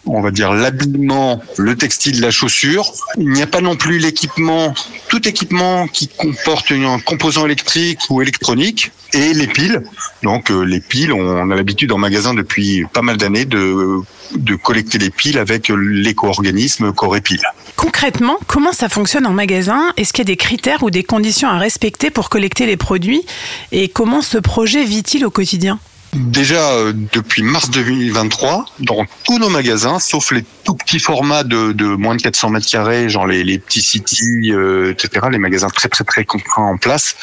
on 0.07 0.21
va 0.21 0.31
dire, 0.31 0.53
l'habillement, 0.53 1.43
le 1.57 1.77
textile, 1.77 2.21
la 2.21 2.31
chaussure. 2.31 2.93
Il 3.17 3.31
n'y 3.31 3.43
a 3.43 3.47
pas 3.49 3.61
non 3.61 3.75
plus 3.75 3.99
l'équipement, 3.99 4.73
tout 5.09 5.27
équipement 5.27 5.89
qui 5.89 6.07
comporte 6.07 6.71
un 6.71 7.01
composant 7.01 7.45
électrique 7.47 8.01
ou 8.09 8.23
électronique 8.23 8.93
et 9.13 9.33
les 9.35 9.47
piles. 9.47 9.83
Donc 10.23 10.51
euh, 10.51 10.63
les 10.63 10.81
piles, 10.81 11.13
on 11.13 11.51
a 11.51 11.55
l'habitude 11.55 11.93
en 11.93 11.99
magasin 11.99 12.35
depuis 12.35 12.85
pas 12.93 13.03
mal 13.03 13.17
d'années 13.17 13.45
de, 13.45 14.01
de 14.37 14.55
collecter 14.55 14.99
les 14.99 15.11
piles 15.11 15.39
avec 15.39 15.69
l'éco-organisme 15.69 16.93
Corépile. 16.93 17.43
Concrètement, 17.77 18.39
comment 18.47 18.73
ça 18.73 18.89
fonctionne 18.89 19.27
en 19.27 19.33
magasin? 19.33 19.93
Est-ce 19.97 20.13
qu'il 20.13 20.23
y 20.23 20.29
a 20.29 20.33
des 20.33 20.37
critères 20.37 20.83
ou 20.83 20.91
des 20.91 21.03
conditions 21.03 21.49
à 21.49 21.59
respecter 21.59 22.11
pour 22.11 22.29
collecter 22.29 22.67
les 22.67 22.77
produits? 22.77 23.25
Et 23.73 23.89
comment 23.89 24.23
ce 24.23 24.39
projet 24.39 24.85
vit-il 24.85 25.25
au 25.25 25.31
quotidien? 25.31 25.79
Déjà 26.13 26.73
euh, 26.73 26.93
depuis 27.13 27.43
mars 27.45 27.71
2023, 27.71 28.65
dans 28.81 29.07
tous 29.23 29.39
nos 29.39 29.49
magasins, 29.49 30.01
sauf 30.01 30.33
les 30.33 30.45
tout 30.65 30.75
petits 30.75 30.99
formats 30.99 31.45
de, 31.45 31.71
de 31.71 31.87
moins 31.87 32.17
de 32.17 32.23
400 32.23 32.51
mètres 32.51 32.69
carrés, 32.69 33.09
genre 33.09 33.29
les, 33.29 33.45
les 33.45 33.61
petits 33.61 33.81
cities, 33.81 34.51
euh, 34.51 34.91
etc., 34.91 35.27
les 35.31 35.39
magasins 35.39 35.69
très 35.69 35.89
très 35.89 36.03
très 36.03 36.25
contraints 36.25 36.65
en 36.65 36.79
place, 36.79 37.15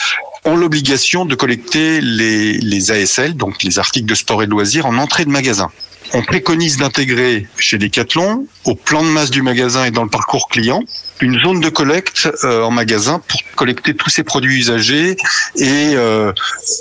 ont 0.48 0.56
l'obligation 0.56 1.26
de 1.26 1.36
collecter 1.36 2.02
les, 2.02 2.54
les 2.54 2.92
ASL, 2.92 3.36
donc 3.36 3.64
les 3.64 3.80
articles 3.80 4.08
de 4.08 4.16
sport 4.16 4.42
et 4.44 4.46
de 4.46 4.52
loisirs, 4.52 4.86
en 4.86 4.98
entrée 4.98 5.26
de 5.26 5.30
magasin. 5.30 5.70
On 6.13 6.22
préconise 6.22 6.78
d'intégrer 6.78 7.48
chez 7.58 7.78
Decathlon, 7.78 8.48
au 8.65 8.76
plan 8.76 9.04
de 9.04 9.10
masse 9.10 9.30
du 9.30 9.41
magasin 9.41 9.86
et 9.86 9.91
dans 9.91 10.04
le 10.04 10.10
parcours 10.10 10.48
client, 10.48 10.84
une 11.22 11.39
zone 11.39 11.60
de 11.60 11.70
collecte 11.70 12.30
euh, 12.43 12.63
en 12.63 12.72
magasin 12.72 13.22
pour 13.28 13.39
collecter 13.56 13.96
tous 13.96 14.10
ces 14.10 14.24
produits 14.24 14.60
usagés 14.60 15.17
et 15.56 15.93
euh, 15.96 16.32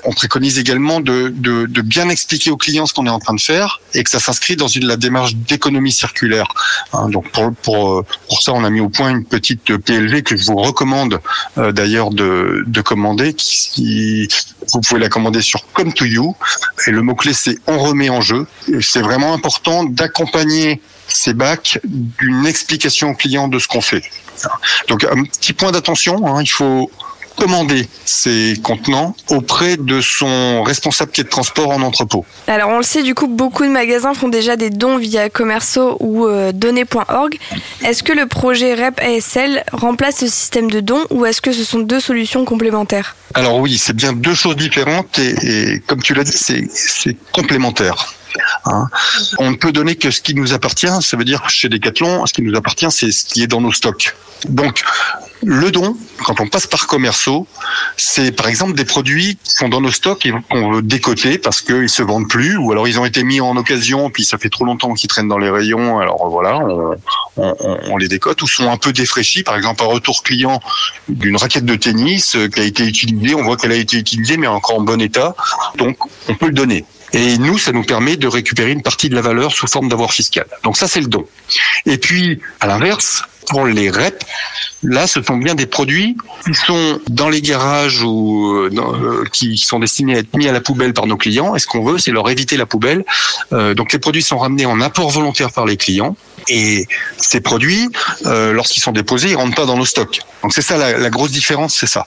on 0.04 0.12
préconise 0.12 0.58
également 0.58 1.00
de, 1.00 1.32
de, 1.34 1.66
de, 1.66 1.82
bien 1.82 2.08
expliquer 2.08 2.50
aux 2.50 2.56
clients 2.56 2.86
ce 2.86 2.92
qu'on 2.92 3.06
est 3.06 3.10
en 3.10 3.18
train 3.18 3.34
de 3.34 3.40
faire 3.40 3.80
et 3.94 4.04
que 4.04 4.10
ça 4.10 4.20
s'inscrit 4.20 4.56
dans 4.56 4.68
une, 4.68 4.86
la 4.86 4.96
démarche 4.96 5.34
d'économie 5.34 5.92
circulaire. 5.92 6.48
Hein, 6.92 7.08
donc 7.08 7.30
pour, 7.30 7.52
pour, 7.54 8.04
pour 8.28 8.42
ça, 8.42 8.52
on 8.52 8.62
a 8.62 8.70
mis 8.70 8.80
au 8.80 8.90
point 8.90 9.10
une 9.10 9.24
petite 9.24 9.76
PLV 9.76 10.22
que 10.22 10.36
je 10.36 10.44
vous 10.44 10.56
recommande 10.56 11.20
euh, 11.58 11.72
d'ailleurs 11.72 12.10
de, 12.10 12.64
de 12.66 12.80
commander. 12.80 13.34
Qui, 13.34 14.28
vous 14.72 14.80
pouvez 14.80 15.00
la 15.00 15.08
commander 15.08 15.42
sur 15.42 15.64
Come 15.72 15.92
to 15.92 16.04
You 16.04 16.34
et 16.86 16.90
le 16.90 17.02
mot-clé 17.02 17.32
c'est 17.32 17.56
on 17.66 17.78
remet 17.78 18.10
en 18.10 18.20
jeu. 18.20 18.46
C'est 18.80 19.00
vraiment 19.16 19.33
important 19.33 19.85
d'accompagner 19.85 20.81
ces 21.09 21.33
bacs 21.33 21.79
d'une 21.85 22.46
explication 22.46 23.11
au 23.11 23.14
client 23.14 23.48
de 23.48 23.59
ce 23.59 23.68
qu'on 23.68 23.81
fait. 23.81 24.02
Donc 24.88 25.05
un 25.05 25.22
petit 25.24 25.52
point 25.55 25.72
d'attention, 25.72 26.26
hein, 26.26 26.42
il 26.42 26.50
faut 26.50 26.90
commander 27.37 27.87
ces 28.05 28.55
contenants 28.62 29.14
auprès 29.29 29.76
de 29.76 30.00
son 30.00 30.62
responsable 30.62 31.12
qui 31.12 31.20
est 31.20 31.24
de 31.24 31.29
transport 31.29 31.70
en 31.70 31.83
entrepôt. 31.83 32.24
Alors 32.46 32.70
on 32.70 32.79
le 32.79 32.83
sait 32.83 33.02
du 33.02 33.14
coup 33.14 33.26
beaucoup 33.26 33.64
de 33.64 33.70
magasins 33.70 34.14
font 34.14 34.29
déjà 34.29 34.57
des 34.57 34.70
dons 34.70 34.96
via 34.96 35.29
commerceau 35.29 35.96
ou 36.00 36.26
euh, 36.26 36.52
données.org. 36.52 37.38
Est-ce 37.85 38.02
que 38.02 38.12
le 38.12 38.26
projet 38.26 38.74
REP 38.74 39.00
ASL 39.00 39.64
remplace 39.72 40.16
ce 40.20 40.29
système 40.29 40.70
de 40.70 40.81
dons 40.81 41.05
ou 41.11 41.26
est-ce 41.26 41.40
que 41.40 41.52
ce 41.52 41.64
sont 41.64 41.81
deux 41.81 42.00
solutions 42.00 42.44
complémentaires? 42.44 43.16
Alors 43.35 43.59
oui, 43.59 43.76
c'est 43.76 43.94
bien 43.94 44.14
deux 44.14 44.35
choses 44.35 44.57
différentes 44.57 45.18
et, 45.18 45.74
et 45.74 45.81
comme 45.81 46.02
tu 46.02 46.14
l'as 46.14 46.24
dit, 46.24 46.38
c'est 46.38 47.16
complémentaire. 47.33 48.14
Hein. 48.64 48.88
On 49.38 49.51
ne 49.51 49.57
peut 49.57 49.72
donner 49.72 49.96
que 49.96 50.11
ce 50.11 50.20
qui 50.20 50.35
nous 50.35 50.53
appartient. 50.53 50.88
Ça 51.01 51.16
veut 51.16 51.25
dire 51.25 51.49
chez 51.49 51.68
Decathlon, 51.68 52.27
ce 52.27 52.33
qui 52.33 52.42
nous 52.42 52.57
appartient, 52.57 52.90
c'est 52.90 53.11
ce 53.11 53.25
qui 53.25 53.42
est 53.42 53.46
dans 53.46 53.61
nos 53.61 53.72
stocks. 53.72 54.14
Donc, 54.49 54.83
le 55.42 55.70
don, 55.70 55.96
quand 56.25 56.40
on 56.40 56.49
passe 56.49 56.66
par 56.66 56.87
commerceau, 56.87 57.46
c'est 57.96 58.33
par 58.33 58.49
exemple 58.49 58.75
des 58.75 58.85
produits 58.85 59.38
qui 59.42 59.53
sont 59.53 59.68
dans 59.68 59.81
nos 59.81 59.90
stocks 59.90 60.25
et 60.27 60.33
qu'on 60.51 60.72
veut 60.72 60.83
décoter 60.83 61.38
parce 61.38 61.61
qu'ils 61.61 61.88
se 61.88 62.03
vendent 62.03 62.29
plus, 62.29 62.57
ou 62.57 62.72
alors 62.72 62.88
ils 62.88 62.99
ont 62.99 63.05
été 63.05 63.22
mis 63.22 63.40
en 63.40 63.57
occasion, 63.57 64.11
puis 64.11 64.25
ça 64.25 64.38
fait 64.38 64.49
trop 64.49 64.64
longtemps 64.64 64.94
qu'ils 64.94 65.09
traînent 65.09 65.29
dans 65.29 65.38
les 65.38 65.51
rayons, 65.51 65.99
alors 65.99 66.29
voilà, 66.29 66.59
on, 66.59 66.96
on, 67.37 67.57
on, 67.61 67.96
les 67.96 68.09
décote, 68.09 68.40
ou 68.42 68.46
sont 68.46 68.70
un 68.70 68.77
peu 68.77 68.92
défraîchis, 68.92 69.42
par 69.42 69.57
exemple 69.57 69.83
un 69.85 69.88
retour 69.88 70.22
client 70.22 70.61
d'une 71.09 71.37
raquette 71.37 71.64
de 71.64 71.77
tennis 71.77 72.37
euh, 72.37 72.49
qui 72.49 72.61
a 72.61 72.64
été 72.64 72.85
utilisée, 72.85 73.35
on 73.35 73.42
voit 73.42 73.57
qu'elle 73.57 73.72
a 73.72 73.77
été 73.77 73.99
utilisée 73.99 74.37
mais 74.37 74.46
encore 74.46 74.79
en 74.79 74.83
bon 74.83 75.01
état, 75.01 75.35
donc 75.77 75.99
on 76.29 76.35
peut 76.35 76.46
le 76.46 76.55
donner. 76.55 76.85
Et 77.16 77.38
nous, 77.38 77.57
ça 77.57 77.72
nous 77.72 77.83
permet 77.83 78.16
de 78.16 78.29
récupérer 78.29 78.72
une 78.72 78.83
partie 78.83 79.09
de 79.09 79.14
la 79.14 79.22
valeur 79.22 79.52
sous 79.52 79.66
forme 79.66 79.88
d'avoir 79.88 80.12
fiscal. 80.12 80.46
Donc 80.64 80.76
ça, 80.76 80.87
c'est 80.87 81.00
le 81.00 81.07
don. 81.07 81.26
Et 81.87 81.96
puis, 81.96 82.40
à 82.61 82.66
l'inverse, 82.66 83.22
pour 83.48 83.64
les 83.64 83.90
REP, 83.90 84.22
là, 84.83 85.07
ce 85.07 85.22
sont 85.22 85.37
bien 85.37 85.55
des 85.55 85.66
produits 85.66 86.16
qui 86.44 86.55
sont 86.55 87.00
dans 87.09 87.29
les 87.29 87.40
garages 87.40 88.02
ou 88.02 88.52
euh, 88.52 88.70
euh, 88.76 89.24
qui 89.33 89.57
sont 89.57 89.79
destinés 89.79 90.16
à 90.16 90.18
être 90.18 90.37
mis 90.37 90.46
à 90.46 90.52
la 90.52 90.61
poubelle 90.61 90.92
par 90.92 91.07
nos 91.07 91.16
clients. 91.16 91.55
Et 91.57 91.59
ce 91.59 91.66
qu'on 91.66 91.83
veut, 91.83 91.98
c'est 91.98 92.11
leur 92.11 92.29
éviter 92.29 92.57
la 92.57 92.66
poubelle. 92.66 93.05
Euh, 93.52 93.74
donc 93.74 93.92
les 93.92 93.98
produits 93.98 94.22
sont 94.22 94.38
ramenés 94.38 94.66
en 94.66 94.81
apport 94.81 95.11
volontaire 95.11 95.52
par 95.52 95.64
les 95.64 95.76
clients. 95.76 96.16
Et 96.49 96.87
ces 97.16 97.40
produits, 97.40 97.88
euh, 98.27 98.53
lorsqu'ils 98.53 98.83
sont 98.83 98.92
déposés, 98.92 99.31
ils 99.31 99.37
rentrent 99.37 99.57
pas 99.57 99.66
dans 99.66 99.77
nos 99.77 99.85
stocks. 99.85 100.20
Donc 100.42 100.53
c'est 100.53 100.62
ça 100.62 100.77
la, 100.77 100.96
la, 100.96 101.11
grosse 101.11 101.31
différence, 101.31 101.75
c'est 101.75 101.87
ça. 101.87 102.05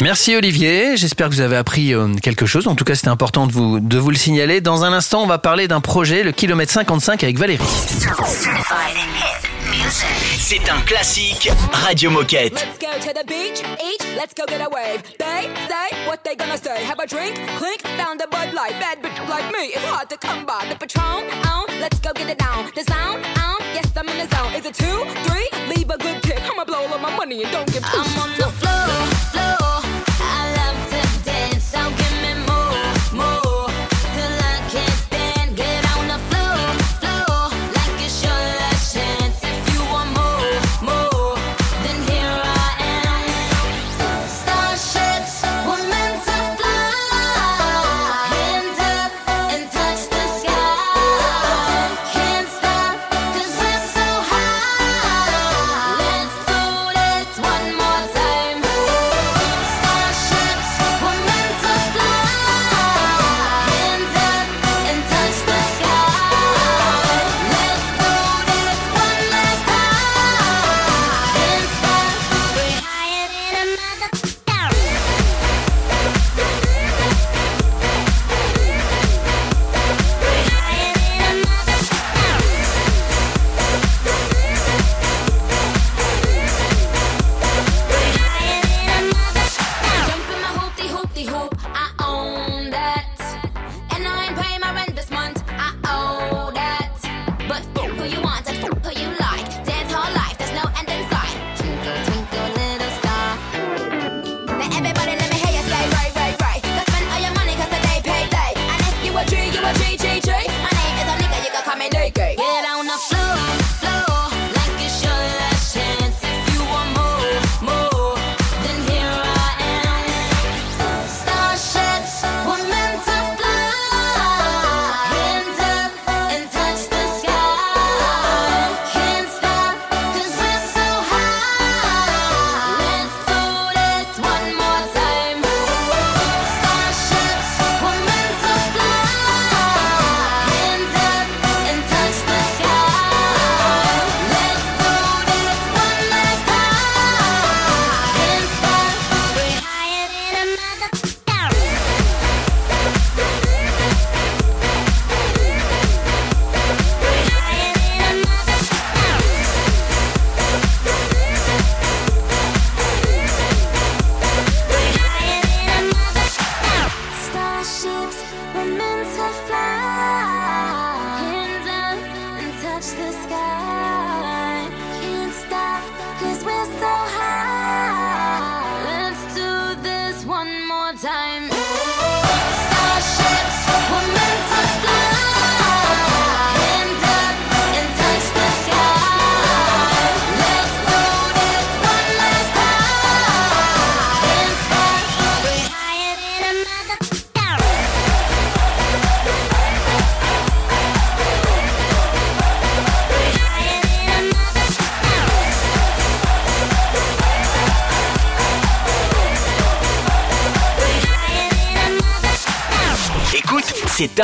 Merci 0.00 0.36
Olivier. 0.36 0.96
J'espère 0.96 1.28
que 1.28 1.34
vous 1.34 1.40
avez 1.40 1.56
appris 1.56 1.94
euh, 1.94 2.14
quelque 2.22 2.46
chose. 2.46 2.68
En 2.68 2.74
tout 2.74 2.84
cas, 2.84 2.94
c'était 2.94 3.08
important 3.08 3.46
de 3.46 3.52
vous 3.52 3.80
de 3.80 3.98
vous 3.98 4.10
le 4.10 4.16
signaler. 4.16 4.60
Dans 4.60 4.84
un 4.84 4.92
instant, 4.92 5.22
on 5.22 5.26
va 5.26 5.38
parler 5.38 5.68
d'un 5.68 5.80
projet, 5.80 6.22
le 6.22 6.32
kilomètre 6.32 6.72
55 6.72 7.22
avec 7.24 7.38
Valérie. 7.38 7.64
C'est 10.38 10.68
un 10.70 10.80
classique 10.82 11.50
Radio 11.72 12.10
Moquette. 12.10 12.52
Let's 12.52 12.78
go 12.78 12.92
to 13.00 13.12
the 13.12 13.26
beach, 13.26 13.62
each, 13.80 14.04
let's 14.16 14.34
go 14.34 14.44
get 14.46 14.60
a 14.60 14.68
wave. 14.68 15.02
They 15.18 15.48
say 15.68 16.06
what 16.06 16.24
they 16.24 16.36
gonna 16.36 16.56
say. 16.56 16.84
Have 16.84 16.98
a 16.98 17.06
drink, 17.06 17.34
clink, 17.58 17.80
found 17.96 18.20
a 18.20 18.28
Bud 18.28 18.52
Light. 18.54 18.78
Bad 18.80 19.02
bitch 19.02 19.18
like 19.28 19.50
me, 19.52 19.72
it's 19.74 19.84
hard 19.84 20.08
to 20.10 20.16
come 20.18 20.44
by. 20.44 20.66
The 20.68 20.76
Patron, 20.76 21.24
on, 21.46 21.66
let's 21.80 21.98
go 22.00 22.12
get 22.14 22.28
it 22.28 22.38
down. 22.38 22.70
The 22.74 22.84
sound, 22.84 23.24
on, 23.38 23.61
yes 23.74 23.96
I'm 23.96 24.08
in 24.08 24.18
the 24.18 24.34
zone. 24.34 24.52
Is 24.54 24.66
it 24.66 24.74
two, 24.74 24.98
three? 25.26 25.48
Leave 25.74 25.90
a 25.90 25.98
good 25.98 26.22
tip. 26.22 26.40
I'ma 26.50 26.64
blow 26.64 26.86
all 26.86 26.98
my 26.98 27.14
money 27.16 27.42
and 27.42 27.52
don't 27.52 27.70
give 27.72 27.82
pushed. 27.82 28.16
I'm 28.16 28.30
on 28.30 28.38
the 28.38 28.48
floor. 28.58 28.71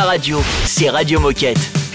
Radio, 0.05 0.40
c'est 0.64 0.90
Radio 0.90 1.20
Moquette. 1.20 1.88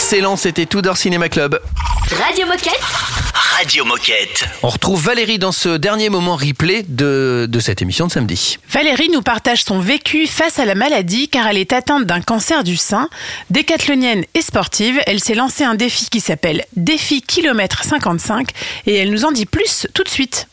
Excellent, 0.00 0.36
c'était 0.36 0.64
Tudor 0.64 0.96
Cinéma 0.96 1.28
Club. 1.28 1.60
Radio 2.24 2.46
Moquette. 2.46 3.07
Radio 3.58 3.84
Moquette. 3.84 4.44
On 4.62 4.68
retrouve 4.68 5.02
Valérie 5.02 5.40
dans 5.40 5.50
ce 5.50 5.76
dernier 5.78 6.10
moment 6.10 6.36
replay 6.36 6.84
de, 6.86 7.48
de 7.50 7.58
cette 7.58 7.82
émission 7.82 8.06
de 8.06 8.12
samedi. 8.12 8.56
Valérie 8.70 9.08
nous 9.12 9.20
partage 9.20 9.64
son 9.64 9.80
vécu 9.80 10.28
face 10.28 10.60
à 10.60 10.64
la 10.64 10.76
maladie 10.76 11.26
car 11.28 11.48
elle 11.48 11.58
est 11.58 11.72
atteinte 11.72 12.04
d'un 12.04 12.20
cancer 12.20 12.62
du 12.62 12.76
sein. 12.76 13.08
Décathlonienne 13.50 14.22
et 14.34 14.42
sportive, 14.42 15.00
elle 15.06 15.18
s'est 15.18 15.34
lancée 15.34 15.64
un 15.64 15.74
défi 15.74 16.08
qui 16.08 16.20
s'appelle 16.20 16.66
Défi 16.76 17.20
Kilomètre 17.20 17.82
55 17.82 18.50
et 18.86 18.94
elle 18.94 19.10
nous 19.10 19.24
en 19.24 19.32
dit 19.32 19.46
plus 19.46 19.88
tout 19.92 20.04
de 20.04 20.08
suite. 20.08 20.46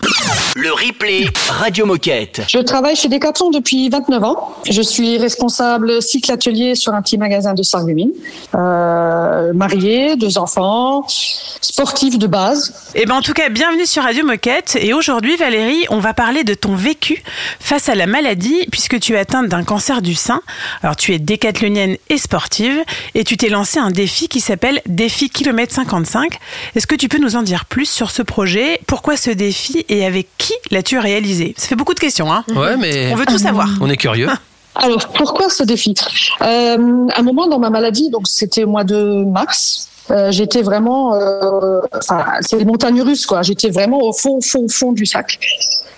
Le 0.55 0.71
replay 0.71 1.27
Radio 1.49 1.85
Moquette. 1.85 2.41
Je 2.47 2.57
travaille 2.57 2.95
chez 2.95 3.07
Decathlon 3.07 3.51
depuis 3.51 3.87
29 3.87 4.23
ans. 4.23 4.55
Je 4.67 4.81
suis 4.81 5.19
responsable 5.19 6.01
cycle 6.01 6.31
atelier 6.31 6.73
sur 6.73 6.95
un 6.95 7.03
petit 7.03 7.19
magasin 7.19 7.53
de 7.53 7.61
Sarreguemines. 7.61 8.13
Euh, 8.55 9.53
mariée, 9.53 10.15
deux 10.15 10.39
enfants, 10.39 11.05
sportive 11.07 12.17
de 12.17 12.25
base. 12.25 12.73
Eh 12.97 13.05
ben 13.05 13.15
en 13.15 13.21
tout 13.21 13.33
cas, 13.33 13.49
bienvenue 13.49 13.85
sur 13.85 14.03
Radio 14.03 14.25
Moquette. 14.25 14.77
Et 14.79 14.93
aujourd'hui, 14.93 15.35
Valérie, 15.35 15.85
on 15.89 15.99
va 15.99 16.13
parler 16.13 16.45
de 16.45 16.53
ton 16.53 16.75
vécu 16.75 17.21
face 17.59 17.89
à 17.89 17.95
la 17.95 18.05
maladie, 18.07 18.67
puisque 18.71 19.01
tu 19.01 19.13
es 19.15 19.17
atteinte 19.19 19.49
d'un 19.49 19.65
cancer 19.65 20.01
du 20.01 20.15
sein. 20.15 20.39
Alors, 20.81 20.95
tu 20.95 21.13
es 21.13 21.19
décathlonienne 21.19 21.97
et 22.07 22.17
sportive, 22.17 22.81
et 23.13 23.25
tu 23.25 23.35
t'es 23.35 23.49
lancé 23.49 23.79
un 23.79 23.91
défi 23.91 24.29
qui 24.29 24.39
s'appelle 24.39 24.81
Défi 24.85 25.29
Kilomètre 25.29 25.73
55. 25.75 26.39
Est-ce 26.75 26.87
que 26.87 26.95
tu 26.95 27.09
peux 27.09 27.17
nous 27.17 27.35
en 27.35 27.41
dire 27.41 27.65
plus 27.65 27.85
sur 27.89 28.11
ce 28.11 28.21
projet? 28.21 28.79
Pourquoi 28.87 29.17
ce 29.17 29.29
défi 29.29 29.85
et 29.89 30.05
avec 30.05 30.29
qui 30.37 30.53
l'as-tu 30.71 30.97
réalisé? 30.97 31.53
Ça 31.57 31.67
fait 31.67 31.75
beaucoup 31.75 31.95
de 31.95 31.99
questions, 31.99 32.31
hein 32.31 32.45
Ouais, 32.55 32.77
mais. 32.77 33.11
On 33.11 33.17
veut 33.17 33.25
tout 33.25 33.37
savoir. 33.37 33.67
On 33.81 33.89
est 33.89 33.97
curieux. 33.97 34.29
Alors, 34.75 35.05
pourquoi 35.09 35.49
ce 35.49 35.63
défi? 35.63 35.95
Euh, 36.41 36.77
Un 37.13 37.23
moment 37.23 37.47
dans 37.47 37.59
ma 37.59 37.69
maladie, 37.69 38.09
donc 38.09 38.29
c'était 38.29 38.63
au 38.63 38.69
mois 38.69 38.85
de 38.85 39.25
mars, 39.25 39.89
euh, 40.11 40.31
j'étais 40.31 40.61
vraiment, 40.61 41.15
euh, 41.15 41.81
enfin, 41.95 42.25
c'est 42.41 42.57
les 42.57 42.65
montagnes 42.65 43.01
russes, 43.01 43.25
quoi. 43.25 43.41
J'étais 43.41 43.69
vraiment 43.69 43.99
au 43.99 44.13
fond, 44.13 44.39
fond, 44.41 44.67
fond 44.67 44.91
du 44.91 45.05
sac. 45.05 45.39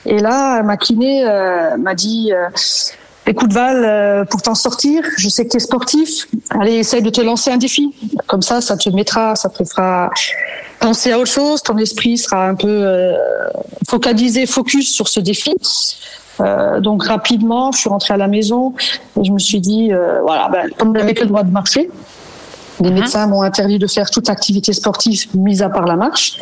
Et 0.05 0.19
là, 0.19 0.63
ma 0.63 0.77
kiné 0.77 1.25
euh, 1.25 1.77
m'a 1.77 1.93
dit, 1.93 2.31
euh, 2.31 2.47
écoute 3.25 3.51
Val, 3.51 4.25
pour 4.29 4.41
t'en 4.41 4.55
sortir, 4.55 5.03
je 5.17 5.27
sais 5.27 5.45
que 5.45 5.51
tu 5.51 5.57
es 5.57 5.59
sportif, 5.59 6.27
allez, 6.49 6.75
essaye 6.75 7.01
de 7.01 7.09
te 7.09 7.21
lancer 7.21 7.51
un 7.51 7.57
défi. 7.57 7.93
Comme 8.27 8.41
ça, 8.41 8.61
ça 8.61 8.77
te 8.77 8.89
mettra, 8.89 9.35
ça 9.35 9.49
te 9.49 9.63
fera 9.63 10.09
penser 10.79 11.11
à 11.11 11.19
autre 11.19 11.31
chose, 11.31 11.61
ton 11.61 11.77
esprit 11.77 12.17
sera 12.17 12.47
un 12.47 12.55
peu 12.55 13.13
focalisé, 13.87 14.45
focus 14.45 14.93
sur 14.93 15.09
ce 15.09 15.19
défi. 15.19 15.53
Euh, 16.41 16.79
donc 16.79 17.03
rapidement, 17.03 17.71
je 17.71 17.79
suis 17.79 17.89
rentrée 17.89 18.13
à 18.13 18.17
la 18.17 18.27
maison 18.27 18.73
et 19.19 19.23
je 19.23 19.31
me 19.31 19.39
suis 19.39 19.59
dit, 19.59 19.91
euh, 19.91 20.21
voilà, 20.21 20.49
ben, 20.49 20.69
comme 20.77 20.93
je 20.93 20.99
n'avais 20.99 21.13
que 21.13 21.21
le 21.21 21.27
droit 21.27 21.43
de 21.43 21.51
marcher, 21.51 21.89
les 22.79 22.91
médecins 22.91 23.27
m'ont 23.27 23.41
interdit 23.41 23.79
de 23.79 23.87
faire 23.87 24.09
toute 24.09 24.29
activité 24.29 24.73
sportive, 24.73 25.25
mise 25.35 25.61
à 25.61 25.69
part 25.69 25.85
la 25.85 25.95
marche. 25.95 26.37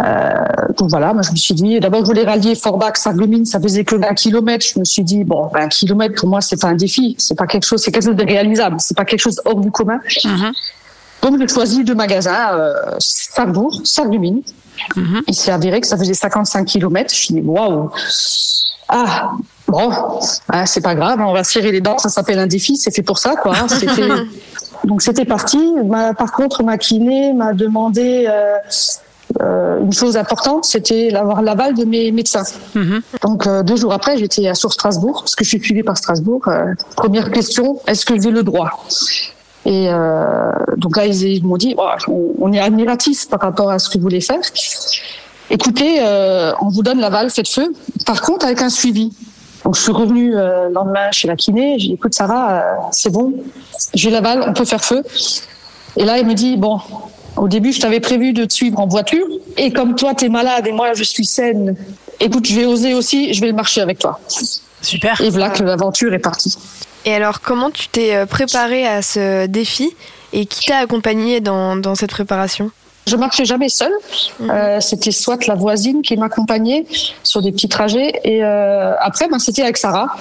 Euh, 0.00 0.32
donc 0.76 0.90
voilà, 0.90 1.12
moi 1.12 1.22
je 1.22 1.32
me 1.32 1.36
suis 1.36 1.54
dit, 1.54 1.80
d'abord 1.80 2.02
je 2.02 2.06
voulais 2.06 2.22
rallier 2.24 2.54
Forbach, 2.54 2.96
Sarreguemines, 2.96 3.44
ça 3.44 3.60
faisait 3.60 3.84
que 3.84 3.96
20 3.96 4.14
km. 4.14 4.64
Je 4.74 4.78
me 4.78 4.84
suis 4.84 5.02
dit, 5.02 5.24
bon, 5.24 5.48
20 5.52 5.68
km 5.68 6.14
pour 6.20 6.28
moi 6.28 6.40
c'est 6.40 6.60
pas 6.60 6.68
un 6.68 6.74
défi, 6.74 7.16
c'est 7.18 7.34
pas 7.36 7.46
quelque 7.48 7.64
chose, 7.66 7.82
c'est 7.82 7.90
quelque 7.90 8.04
chose 8.04 8.14
de 8.16 8.24
réalisable, 8.24 8.76
c'est 8.78 8.96
pas 8.96 9.04
quelque 9.04 9.20
chose 9.20 9.40
hors 9.44 9.56
du 9.56 9.72
commun. 9.72 9.98
Donc 11.20 11.40
j'ai 11.40 11.48
choisi 11.48 11.82
deux 11.82 11.96
magasins, 11.96 12.52
euh, 12.52 12.74
Sarrebourg, 13.00 13.80
Sarreguemines. 13.84 14.42
Il 15.26 15.34
s'est 15.34 15.50
avéré 15.50 15.80
que 15.80 15.86
ça 15.88 15.98
faisait 15.98 16.14
55 16.14 16.64
km. 16.64 17.12
Je 17.12 17.16
me 17.16 17.24
suis 17.24 17.34
dit, 17.34 17.40
waouh, 17.44 17.90
ah, 18.88 19.32
bon, 19.66 19.90
hein, 20.50 20.64
c'est 20.66 20.80
pas 20.80 20.94
grave, 20.94 21.18
on 21.20 21.32
va 21.32 21.42
se 21.42 21.52
serrer 21.54 21.72
les 21.72 21.80
dents, 21.80 21.98
ça 21.98 22.08
s'appelle 22.08 22.38
un 22.38 22.46
défi, 22.46 22.76
c'est 22.76 22.94
fait 22.94 23.02
pour 23.02 23.18
ça, 23.18 23.34
quoi. 23.34 23.52
hein. 24.12 24.24
Donc 24.84 25.02
c'était 25.02 25.24
parti. 25.24 25.58
Ma- 25.84 26.14
par 26.14 26.32
contre, 26.32 26.62
ma 26.62 26.78
kiné 26.78 27.32
m'a 27.32 27.52
demandé 27.52 28.26
euh, 28.28 28.56
euh, 29.42 29.80
une 29.80 29.92
chose 29.92 30.16
importante, 30.16 30.64
c'était 30.64 31.10
d'avoir 31.10 31.42
l'aval 31.42 31.74
de 31.74 31.84
mes 31.84 32.10
médecins. 32.12 32.44
Donc 33.22 33.46
euh, 33.46 33.62
deux 33.62 33.76
jours 33.76 33.92
après, 33.92 34.16
j'étais 34.16 34.48
à 34.48 34.54
sur 34.54 34.72
Strasbourg, 34.72 35.20
parce 35.20 35.34
que 35.36 35.44
je 35.44 35.48
suis 35.50 35.60
suivie 35.60 35.82
par 35.82 35.96
Strasbourg. 35.98 36.48
Première 36.96 37.30
question, 37.30 37.80
est-ce 37.86 38.06
que 38.06 38.20
j'ai 38.20 38.30
le 38.30 38.42
droit? 38.42 38.70
Et 39.66 39.88
euh, 39.90 40.50
donc 40.76 40.96
là, 40.96 41.04
ils, 41.06 41.22
ils 41.24 41.44
m'ont 41.44 41.58
dit, 41.58 41.74
Oh, 41.76 41.86
on, 42.08 42.32
on 42.38 42.52
est 42.52 42.60
admiratif 42.60 43.28
par 43.28 43.40
rapport 43.40 43.70
à 43.70 43.78
ce 43.78 43.88
que 43.90 43.98
vous 43.98 44.02
voulez 44.02 44.22
faire. 44.22 44.40
Écoutez, 45.50 45.98
euh, 46.02 46.52
on 46.60 46.68
vous 46.68 46.82
donne 46.82 47.00
l'aval, 47.00 47.30
faites 47.30 47.48
feu. 47.48 47.72
Par 48.06 48.20
contre, 48.22 48.46
avec 48.46 48.60
un 48.62 48.68
suivi. 48.70 49.12
Donc 49.64 49.76
je 49.76 49.82
suis 49.82 49.92
revenue 49.92 50.36
euh, 50.36 50.68
le 50.68 50.74
lendemain 50.74 51.10
chez 51.10 51.28
la 51.28 51.36
kiné. 51.36 51.78
J'ai 51.78 51.88
dit, 51.88 51.94
écoute 51.94 52.14
Sarah, 52.14 52.52
euh, 52.52 52.62
c'est 52.92 53.10
bon, 53.10 53.34
j'ai 53.94 54.10
l'aval, 54.10 54.44
on 54.46 54.52
peut 54.52 54.64
faire 54.64 54.84
feu. 54.84 55.02
Et 55.96 56.04
là, 56.04 56.18
il 56.18 56.26
me 56.26 56.34
dit, 56.34 56.56
bon, 56.56 56.80
au 57.36 57.48
début, 57.48 57.72
je 57.72 57.80
t'avais 57.80 58.00
prévu 58.00 58.32
de 58.32 58.44
te 58.44 58.52
suivre 58.52 58.78
en 58.78 58.86
voiture. 58.86 59.26
Et 59.56 59.72
comme 59.72 59.94
toi, 59.94 60.14
tu 60.14 60.26
es 60.26 60.28
malade 60.28 60.66
et 60.66 60.72
moi, 60.72 60.92
je 60.94 61.02
suis 61.02 61.26
saine, 61.26 61.76
écoute, 62.20 62.46
je 62.46 62.54
vais 62.54 62.66
oser 62.66 62.94
aussi, 62.94 63.34
je 63.34 63.40
vais 63.40 63.52
marcher 63.52 63.80
avec 63.80 63.98
toi. 63.98 64.20
Super. 64.80 65.20
Et 65.20 65.30
voilà 65.30 65.50
que 65.50 65.62
l'aventure 65.62 66.14
est 66.14 66.18
partie. 66.20 66.56
Et 67.04 67.14
alors, 67.14 67.40
comment 67.40 67.70
tu 67.70 67.88
t'es 67.88 68.14
euh, 68.14 68.26
préparé 68.26 68.86
à 68.86 69.02
ce 69.02 69.46
défi 69.46 69.90
et 70.32 70.46
qui 70.46 70.66
t'a 70.66 70.78
accompagné 70.78 71.40
dans, 71.40 71.76
dans 71.76 71.94
cette 71.94 72.10
préparation? 72.10 72.70
Je 73.08 73.16
marchais 73.16 73.46
jamais 73.46 73.70
seule. 73.70 73.92
Euh, 74.40 74.80
c'était 74.80 75.12
soit 75.12 75.46
la 75.46 75.54
voisine 75.54 76.02
qui 76.02 76.16
m'accompagnait 76.16 76.84
sur 77.22 77.40
des 77.40 77.52
petits 77.52 77.68
trajets. 77.68 78.20
Et 78.24 78.44
euh, 78.44 78.94
après, 79.00 79.28
ben, 79.28 79.38
c'était 79.38 79.62
avec 79.62 79.78
Sarah. 79.78 80.14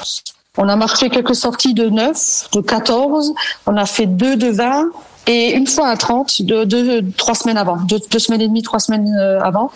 On 0.57 0.69
a 0.69 0.75
marché 0.75 1.09
quelques 1.09 1.35
sorties 1.35 1.73
de 1.73 1.89
9, 1.89 2.49
de 2.53 2.61
14. 2.61 3.33
On 3.65 3.75
a 3.75 3.85
fait 3.85 4.05
deux 4.05 4.37
de 4.37 4.47
20 4.47 4.85
et 5.27 5.51
une 5.51 5.67
fois 5.67 5.89
à 5.89 5.97
30, 5.97 6.43
de, 6.43 6.63
de, 6.63 7.03
trois 7.17 7.35
semaines 7.35 7.57
avant, 7.57 7.75
deux, 7.75 7.99
deux 8.09 8.19
semaines 8.19 8.39
et 8.39 8.47
demie, 8.47 8.63
trois 8.63 8.79
semaines 8.79 9.13
euh, 9.19 9.41
avant. 9.41 9.69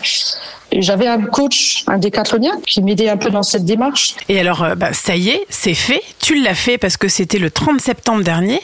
Et 0.71 0.81
J'avais 0.81 1.07
un 1.07 1.21
coach, 1.21 1.83
un 1.87 1.97
décathlonien, 1.97 2.53
qui 2.65 2.81
m'aidait 2.81 3.09
un 3.09 3.17
peu 3.17 3.29
dans 3.29 3.43
cette 3.43 3.65
démarche. 3.65 4.15
Et 4.29 4.39
alors, 4.39 4.65
bah, 4.77 4.93
ça 4.93 5.17
y 5.17 5.27
est, 5.27 5.45
c'est 5.49 5.73
fait. 5.73 6.01
Tu 6.19 6.41
l'as 6.41 6.55
fait 6.55 6.77
parce 6.77 6.95
que 6.95 7.09
c'était 7.09 7.39
le 7.39 7.51
30 7.51 7.81
septembre 7.81 8.23
dernier. 8.23 8.61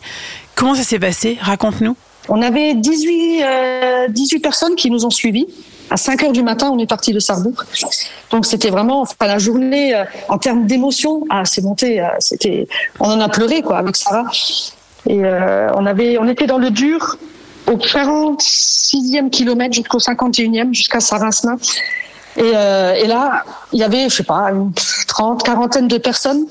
Comment 0.55 0.75
ça 0.75 0.83
s'est 0.83 0.99
passé? 0.99 1.37
Raconte-nous. 1.41 1.97
On 2.29 2.41
avait 2.41 2.73
18, 2.75 3.43
euh, 3.43 4.07
18 4.09 4.39
personnes 4.39 4.75
qui 4.75 4.89
nous 4.91 5.05
ont 5.05 5.09
suivis. 5.09 5.47
À 5.89 5.95
5 5.95 6.23
heures 6.23 6.31
du 6.33 6.43
matin, 6.43 6.69
on 6.71 6.77
est 6.79 6.87
parti 6.87 7.13
de 7.13 7.19
Sarrebourg. 7.19 7.63
Donc 8.31 8.45
c'était 8.45 8.69
vraiment, 8.69 9.01
enfin, 9.01 9.15
la 9.21 9.37
journée 9.37 9.95
euh, 9.95 10.03
en 10.27 10.37
termes 10.37 10.65
d'émotion, 10.65 11.23
ah, 11.29 11.43
c'est 11.45 11.61
monté, 11.63 12.01
euh, 12.01 12.07
c'était, 12.19 12.67
on 12.99 13.09
en 13.09 13.21
a 13.21 13.29
pleuré 13.29 13.61
quoi 13.61 13.77
avec 13.77 13.95
Sarah. 13.95 14.25
Et 15.07 15.23
euh, 15.23 15.69
on 15.75 15.85
avait, 15.85 16.17
on 16.17 16.27
était 16.27 16.47
dans 16.47 16.57
le 16.57 16.69
dur 16.69 17.17
au 17.67 17.77
46e 17.77 19.29
kilomètre 19.29 19.75
jusqu'au 19.75 19.99
51e, 19.99 20.73
jusqu'à 20.73 20.99
Sarasna. 20.99 21.55
Et, 22.35 22.41
euh, 22.43 22.93
et 22.93 23.07
là, 23.07 23.45
il 23.71 23.79
y 23.79 23.83
avait, 23.83 24.09
je 24.09 24.15
sais 24.15 24.23
pas, 24.23 24.51
une 24.51 24.71
30, 25.07 25.43
quarantaine 25.43 25.87
de 25.87 25.97
personnes 25.97 26.45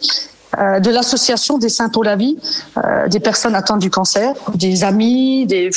euh, 0.58 0.80
de 0.80 0.90
l'association 0.90 1.58
des 1.58 1.68
Saints 1.68 1.90
pour 1.90 2.04
la 2.04 2.16
vie, 2.16 2.36
euh, 2.78 3.08
des 3.08 3.20
personnes 3.20 3.54
atteintes 3.54 3.80
du 3.80 3.90
cancer, 3.90 4.32
des 4.54 4.84
amis, 4.84 5.46
des, 5.46 5.70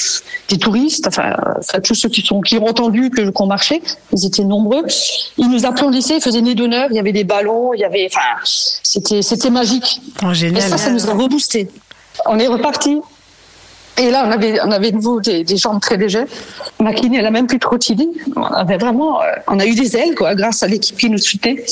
des 0.48 0.58
touristes, 0.58 1.08
enfin, 1.08 1.32
euh, 1.32 1.54
enfin, 1.58 1.80
tous 1.82 1.96
ceux 1.96 2.10
qui 2.10 2.22
sont 2.22 2.42
qui 2.42 2.58
ont 2.58 2.66
entendu 2.66 3.10
que 3.10 3.30
qu'on 3.30 3.48
marchait, 3.48 3.82
ils 4.14 4.26
étaient 4.26 4.44
nombreux. 4.44 4.86
Ils 5.38 5.50
nous 5.50 5.66
applaudissaient, 5.66 6.18
ils 6.18 6.22
faisaient 6.22 6.42
nez 6.42 6.56
d'honneur, 6.56 6.88
il 6.92 6.96
y 6.96 7.00
avait 7.00 7.12
des 7.12 7.24
ballons, 7.24 7.74
il 7.74 7.82
y 7.82 7.84
avait, 7.84 8.08
enfin, 8.12 8.26
c'était 8.84 9.22
c'était 9.22 9.50
magique. 9.50 10.02
Oh, 10.24 10.34
génial. 10.34 10.64
Et 10.64 10.70
ça, 10.70 10.78
ça 10.78 10.92
nous 10.92 11.10
a 11.10 11.14
reboosté. 11.14 11.70
On 12.26 12.40
est 12.40 12.48
reparti. 12.48 13.00
Et 13.98 14.12
là, 14.12 14.24
on 14.26 14.32
avait, 14.32 14.62
on 14.62 14.72
avait 14.72 14.92
de 14.92 14.96
nouveau 14.96 15.20
des, 15.20 15.44
des 15.44 15.58
jambes 15.58 15.82
très 15.82 15.98
légères. 15.98 16.26
Ma 16.80 16.94
kiné, 16.94 17.18
elle 17.18 17.26
a 17.26 17.32
même 17.32 17.48
plus 17.48 17.60
trottiné. 17.60 18.08
On 18.38 18.44
avait 18.44 18.78
vraiment, 18.78 19.20
on 19.48 19.60
a 19.60 19.66
eu 19.66 19.76
des 19.76 19.98
ailes, 19.98 20.16
quoi, 20.16 20.36
grâce 20.36 20.64
à 20.64 20.68
l'équipe 20.68 20.98
qui 20.98 21.10
nous 21.10 21.18
suivait. 21.18 21.66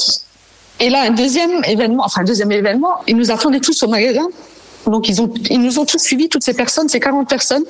Et 0.80 0.90
là, 0.90 1.02
un 1.04 1.12
deuxième 1.12 1.64
événement, 1.66 2.04
enfin, 2.06 2.22
un 2.22 2.26
deuxième 2.26 2.52
événement, 2.52 3.02
ils 3.08 3.16
nous 3.16 3.32
attendaient 3.32 3.60
tous 3.60 3.82
au 3.84 3.88
magasin. 3.88 4.28
Donc, 4.86 5.10
ils 5.10 5.22
ont, 5.22 5.32
ils 5.50 5.62
nous 5.62 5.80
ont 5.80 5.86
tous 5.86 5.98
suivis, 5.98 6.30
toutes 6.30 6.44
ces 6.44 6.54
personnes, 6.54 6.88
ces 6.88 7.00
40 7.00 7.28
personnes, 7.28 7.64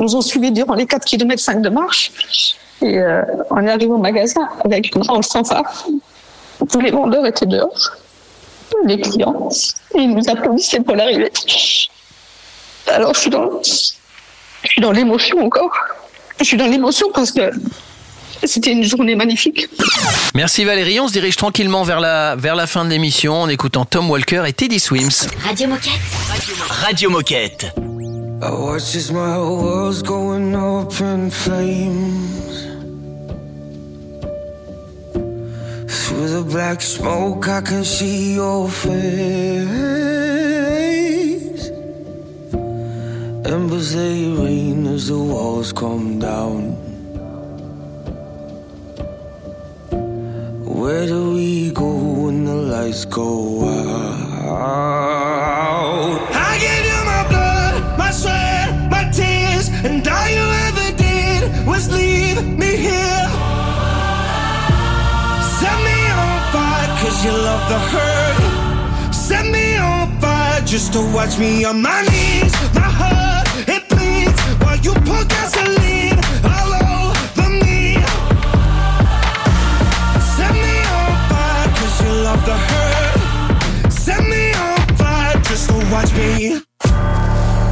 nous 0.00 0.16
ont 0.16 0.22
suivis 0.22 0.50
durant 0.50 0.74
les 0.74 0.86
4 0.86 1.04
km 1.04 1.40
5 1.40 1.60
de 1.60 1.68
marche. 1.68 2.12
Et 2.80 2.98
euh, 2.98 3.22
on 3.50 3.64
est 3.64 3.70
arrivé 3.70 3.86
au 3.86 3.98
magasin 3.98 4.48
avec 4.64 4.94
une 4.94 5.02
grande 5.02 5.24
fanfare. 5.24 5.86
Tous 6.70 6.80
les 6.80 6.90
vendeurs 6.90 7.26
étaient 7.26 7.46
dehors, 7.46 7.96
les 8.84 9.00
clients, 9.00 9.48
ils 9.94 10.12
nous 10.12 10.28
applaudissaient 10.28 10.80
pour 10.80 10.96
l'arrivée. 10.96 11.30
Alors, 12.86 13.14
je 13.14 13.20
suis 13.20 13.30
dans, 13.30 13.62
je 13.62 14.68
suis 14.68 14.80
dans 14.80 14.92
l'émotion 14.92 15.38
encore. 15.44 15.76
Je 16.40 16.44
suis 16.44 16.56
dans 16.56 16.66
l'émotion 16.66 17.08
parce 17.12 17.32
que 17.32 17.50
c'était 18.44 18.72
une 18.72 18.84
journée 18.84 19.14
magnifique. 19.14 19.68
Merci 20.34 20.64
Valérie, 20.64 21.00
on 21.00 21.08
se 21.08 21.12
dirige 21.12 21.36
tranquillement 21.36 21.82
vers 21.82 22.00
la, 22.00 22.36
vers 22.36 22.54
la 22.54 22.66
fin 22.66 22.84
de 22.84 22.90
l'émission 22.90 23.42
en 23.42 23.48
écoutant 23.48 23.84
Tom 23.84 24.10
Walker 24.10 24.44
et 24.46 24.52
Teddy 24.52 24.78
Swims. 24.78 25.28
Radio 25.44 25.68
Moquette. 25.68 25.92
Radio 26.68 27.10
Moquette. 27.10 27.72
I 28.40 28.50
watch 28.52 28.94
as 28.94 29.10
my 29.10 29.36
world's 29.36 30.00
going 30.02 30.54
up 30.54 31.00
in 31.00 31.28
flames. 31.28 32.66
Through 35.88 36.28
the 36.28 36.44
black 36.48 36.80
smoke, 36.80 37.48
I 37.48 37.60
can 37.62 37.84
see 37.84 38.34
your 38.36 38.68
face. 38.68 38.98
Embers 43.44 43.94
they 43.94 44.30
rain 44.30 44.86
as 44.86 45.08
the 45.08 45.18
walls 45.18 45.72
come 45.72 46.20
down. 46.20 46.87
Where 50.68 51.06
do 51.06 51.32
we 51.32 51.70
go 51.70 51.88
when 51.88 52.44
the 52.44 52.54
lights 52.54 53.06
go 53.06 53.64
out? 53.64 54.68
I 56.30 56.58
gave 56.60 56.84
you 56.84 57.04
my 57.06 57.24
blood, 57.26 57.98
my 57.98 58.10
sweat, 58.10 58.90
my 58.90 59.04
tears, 59.10 59.70
and 59.82 60.06
all 60.06 60.28
you 60.28 60.44
ever 60.68 60.92
did 60.98 61.66
was 61.66 61.88
leave 61.90 62.44
me 62.44 62.76
here. 62.76 63.28
Set 65.56 65.78
me 65.88 65.98
on 66.20 66.38
fire, 66.52 66.88
cause 67.00 67.24
you 67.24 67.32
love 67.32 67.64
the 67.72 67.78
hurt. 67.92 69.14
Set 69.14 69.46
me 69.46 69.78
on 69.78 70.20
fire 70.20 70.60
just 70.66 70.92
to 70.92 71.00
watch 71.14 71.38
me 71.38 71.64
on 71.64 71.80
my 71.80 72.02
knees. 72.02 72.52
My 72.74 72.90
heart, 73.00 73.48
it 73.66 73.88
bleeds 73.88 74.38
while 74.62 74.76
you 74.76 74.92
pour 75.06 75.24
gasoline 75.24 76.20
all 76.44 76.74
over 76.74 76.87
love 82.28 82.44
the 82.44 82.56
hurt. 82.68 83.92
Set 84.04 84.22
me 84.32 84.52
on 84.66 84.78
fire 85.00 85.36
just 85.48 85.64
to 85.70 85.76
watch 85.92 86.10
me. 86.18 86.28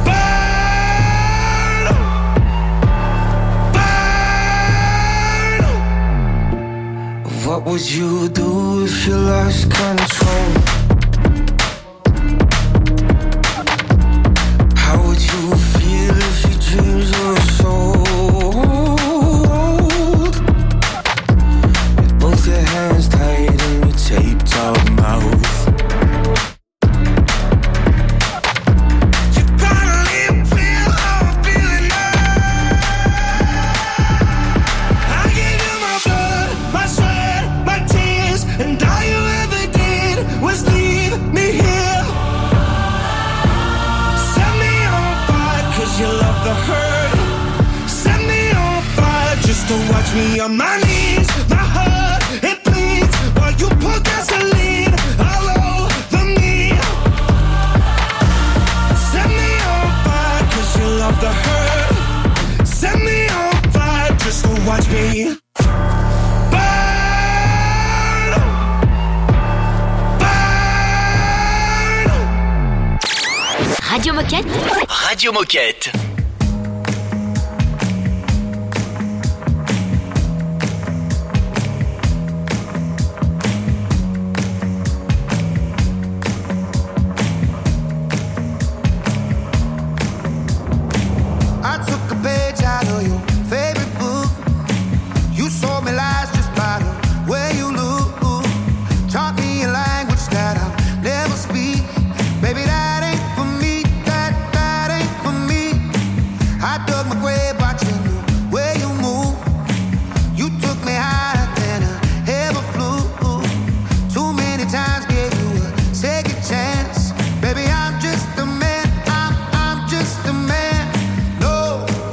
burn. 0.07 1.85
Burn. 3.75 5.63
What 7.45 7.59
would 7.67 7.85
you 7.97 8.11
do 8.29 8.49
if 8.85 8.95
you 9.07 9.17
lost 9.31 9.61
control? 9.79 10.96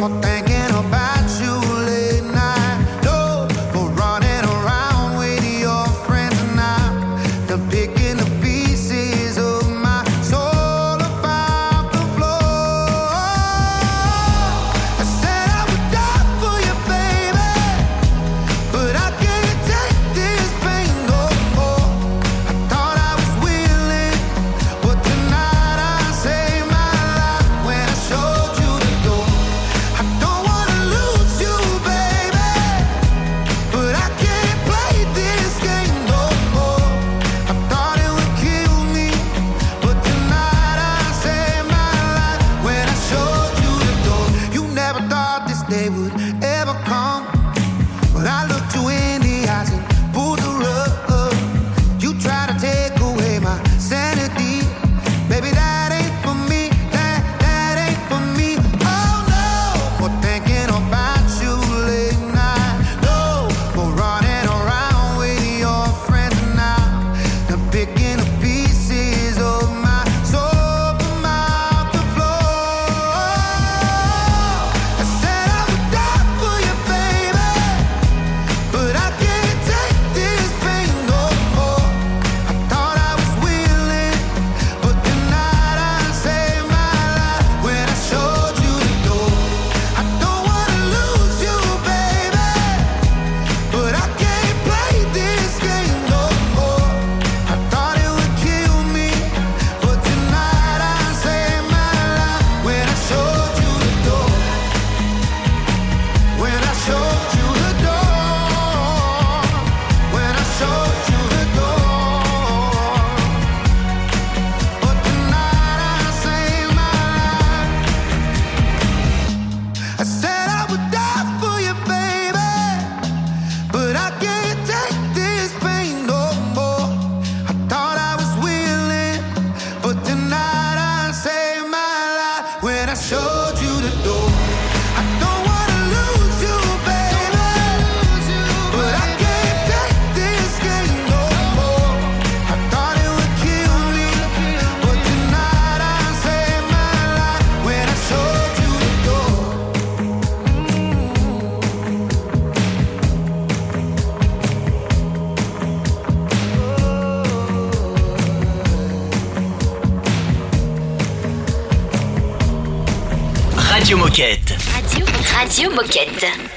como 0.05 0.34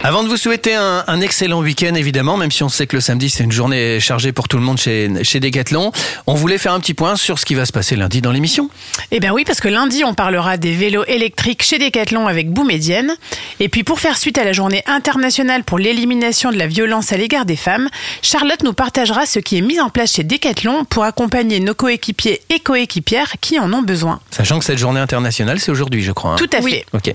Avant 0.01 0.23
de 0.23 0.29
vous 0.29 0.37
souhaiter 0.37 0.73
un, 0.73 1.21
excellent 1.21 1.61
week-end, 1.61 1.93
évidemment, 1.95 2.37
même 2.37 2.51
si 2.51 2.63
on 2.63 2.69
sait 2.69 2.87
que 2.87 2.95
le 2.95 3.01
samedi, 3.01 3.29
c'est 3.29 3.43
une 3.43 3.51
journée 3.51 3.99
chargée 3.99 4.31
pour 4.31 4.47
tout 4.47 4.57
le 4.57 4.63
monde 4.63 4.77
chez, 4.77 5.11
chez 5.23 5.39
Decathlon, 5.39 5.91
on 6.25 6.33
voulait 6.33 6.57
faire 6.57 6.73
un 6.73 6.79
petit 6.79 6.93
point 6.93 7.15
sur 7.15 7.37
ce 7.37 7.45
qui 7.45 7.53
va 7.53 7.65
se 7.65 7.71
passer 7.71 7.95
lundi 7.95 8.21
dans 8.21 8.31
l'émission. 8.31 8.69
Eh 9.11 9.21
bien 9.21 9.31
oui, 9.31 9.45
parce 9.45 9.61
que 9.61 9.69
lundi, 9.69 10.03
on 10.03 10.13
parlera 10.13 10.57
des 10.57 10.73
vélos 10.73 11.05
électriques 11.05 11.63
chez 11.63 11.79
Decathlon 11.79 12.27
avec 12.27 12.51
Boumedienne. 12.51 13.15
Et 13.61 13.69
puis 13.69 13.85
pour 13.85 14.01
faire 14.01 14.17
suite 14.17 14.37
à 14.37 14.43
la 14.43 14.51
journée 14.51 14.83
internationale 14.85 15.63
pour 15.63 15.79
l'élimination 15.79 16.51
de 16.51 16.57
la 16.57 16.67
violence 16.67 17.13
à 17.13 17.17
l'égard 17.17 17.45
des 17.45 17.55
femmes, 17.55 17.87
Charlotte 18.21 18.63
nous 18.63 18.73
partagera 18.73 19.25
ce 19.25 19.39
qui 19.39 19.59
est 19.59 19.61
mis 19.61 19.79
en 19.79 19.89
place 19.89 20.15
chez 20.15 20.25
Decathlon 20.25 20.83
pour 20.83 21.05
accompagner 21.05 21.61
nos 21.61 21.73
coéquipiers 21.73 22.41
et 22.49 22.59
coéquipières 22.59 23.35
qui 23.39 23.57
en 23.59 23.71
ont 23.71 23.81
besoin. 23.81 24.19
Sachant 24.29 24.59
que 24.59 24.65
cette 24.65 24.77
journée 24.77 24.99
internationale, 24.99 25.61
c'est 25.61 25.71
aujourd'hui, 25.71 26.03
je 26.03 26.11
crois. 26.11 26.33
Hein. 26.33 26.37
Tout 26.37 26.49
à 26.51 26.61
fait. 26.61 26.85
Ok. 26.91 27.13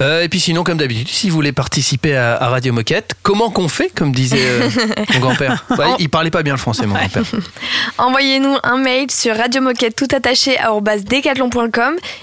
Euh, 0.00 0.22
et 0.22 0.30
puis 0.30 0.40
sinon, 0.40 0.64
comme 0.64 0.78
d'habitude, 0.78 1.08
si 1.08 1.28
vous 1.28 1.34
voulez 1.34 1.52
participer 1.52 2.16
à, 2.16 2.38
Radio 2.48 2.72
Moquette, 2.72 3.16
comment 3.22 3.50
qu'on 3.50 3.68
fait, 3.68 3.92
comme 3.94 4.12
disait 4.12 4.38
euh, 4.40 4.70
mon 5.12 5.20
grand-père 5.20 5.66
ouais, 5.78 5.84
en... 5.84 5.96
Il 5.98 6.08
parlait 6.08 6.30
pas 6.30 6.42
bien 6.42 6.54
le 6.54 6.58
français, 6.58 6.86
mon 6.86 6.94
grand-père. 6.94 7.22
Envoyez-nous 7.98 8.56
un 8.62 8.78
mail 8.78 9.10
sur 9.10 9.36
Radio 9.36 9.60
Moquette, 9.60 9.94
tout 9.94 10.08
attaché 10.10 10.58
à 10.58 10.70
Decathlon 10.80 11.33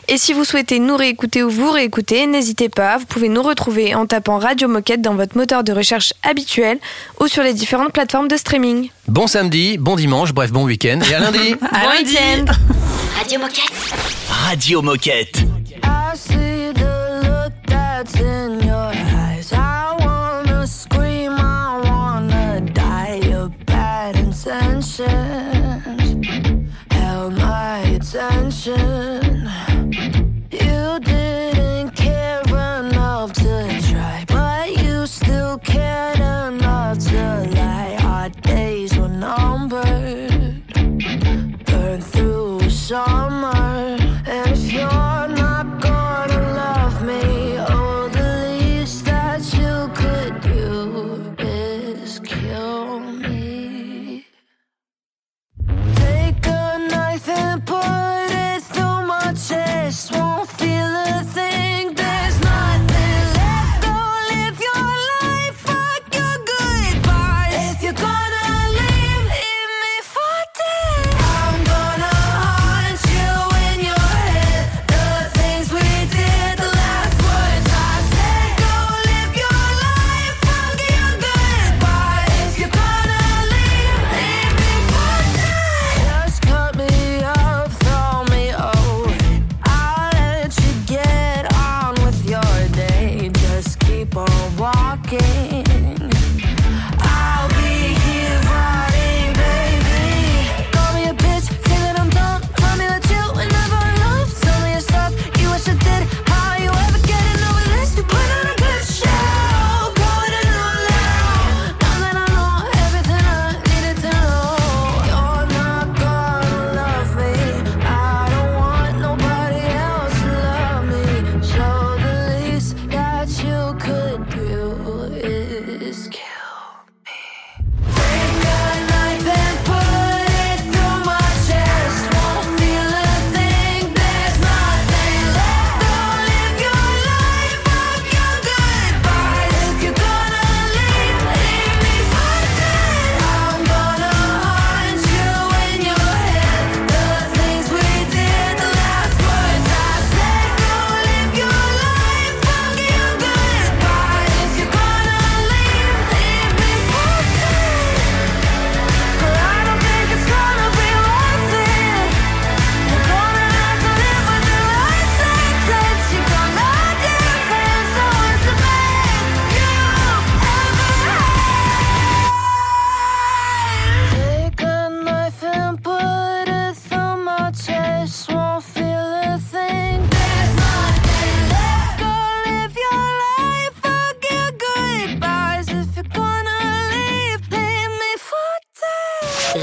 et 0.07 0.17
si 0.17 0.33
vous 0.33 0.43
souhaitez 0.45 0.79
nous 0.79 0.95
réécouter 0.95 1.43
ou 1.43 1.49
vous 1.49 1.71
réécouter, 1.71 2.27
n'hésitez 2.27 2.69
pas, 2.69 2.97
vous 2.97 3.05
pouvez 3.05 3.29
nous 3.29 3.41
retrouver 3.41 3.95
en 3.95 4.05
tapant 4.05 4.37
Radio 4.37 4.67
Moquette 4.67 5.01
dans 5.01 5.15
votre 5.15 5.37
moteur 5.37 5.63
de 5.63 5.71
recherche 5.71 6.13
habituel 6.23 6.79
ou 7.19 7.27
sur 7.27 7.43
les 7.43 7.53
différentes 7.53 7.93
plateformes 7.93 8.27
de 8.27 8.37
streaming. 8.37 8.89
Bon 9.07 9.27
samedi, 9.27 9.77
bon 9.77 9.95
dimanche, 9.95 10.33
bref 10.33 10.51
bon 10.51 10.65
week-end 10.65 10.99
et 11.09 11.13
à 11.13 11.19
lundi. 11.19 11.55
à 11.71 11.79
bon 11.79 11.91
week-end. 11.97 12.45
Radio 13.17 13.39
Moquette. 13.39 13.71
Radio 14.29 14.81
Moquette. 14.81 15.37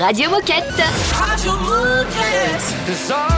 Radio 0.08 0.30
Moquette. 0.30 0.82
Radio 1.12 1.52
Moquette. 1.58 3.37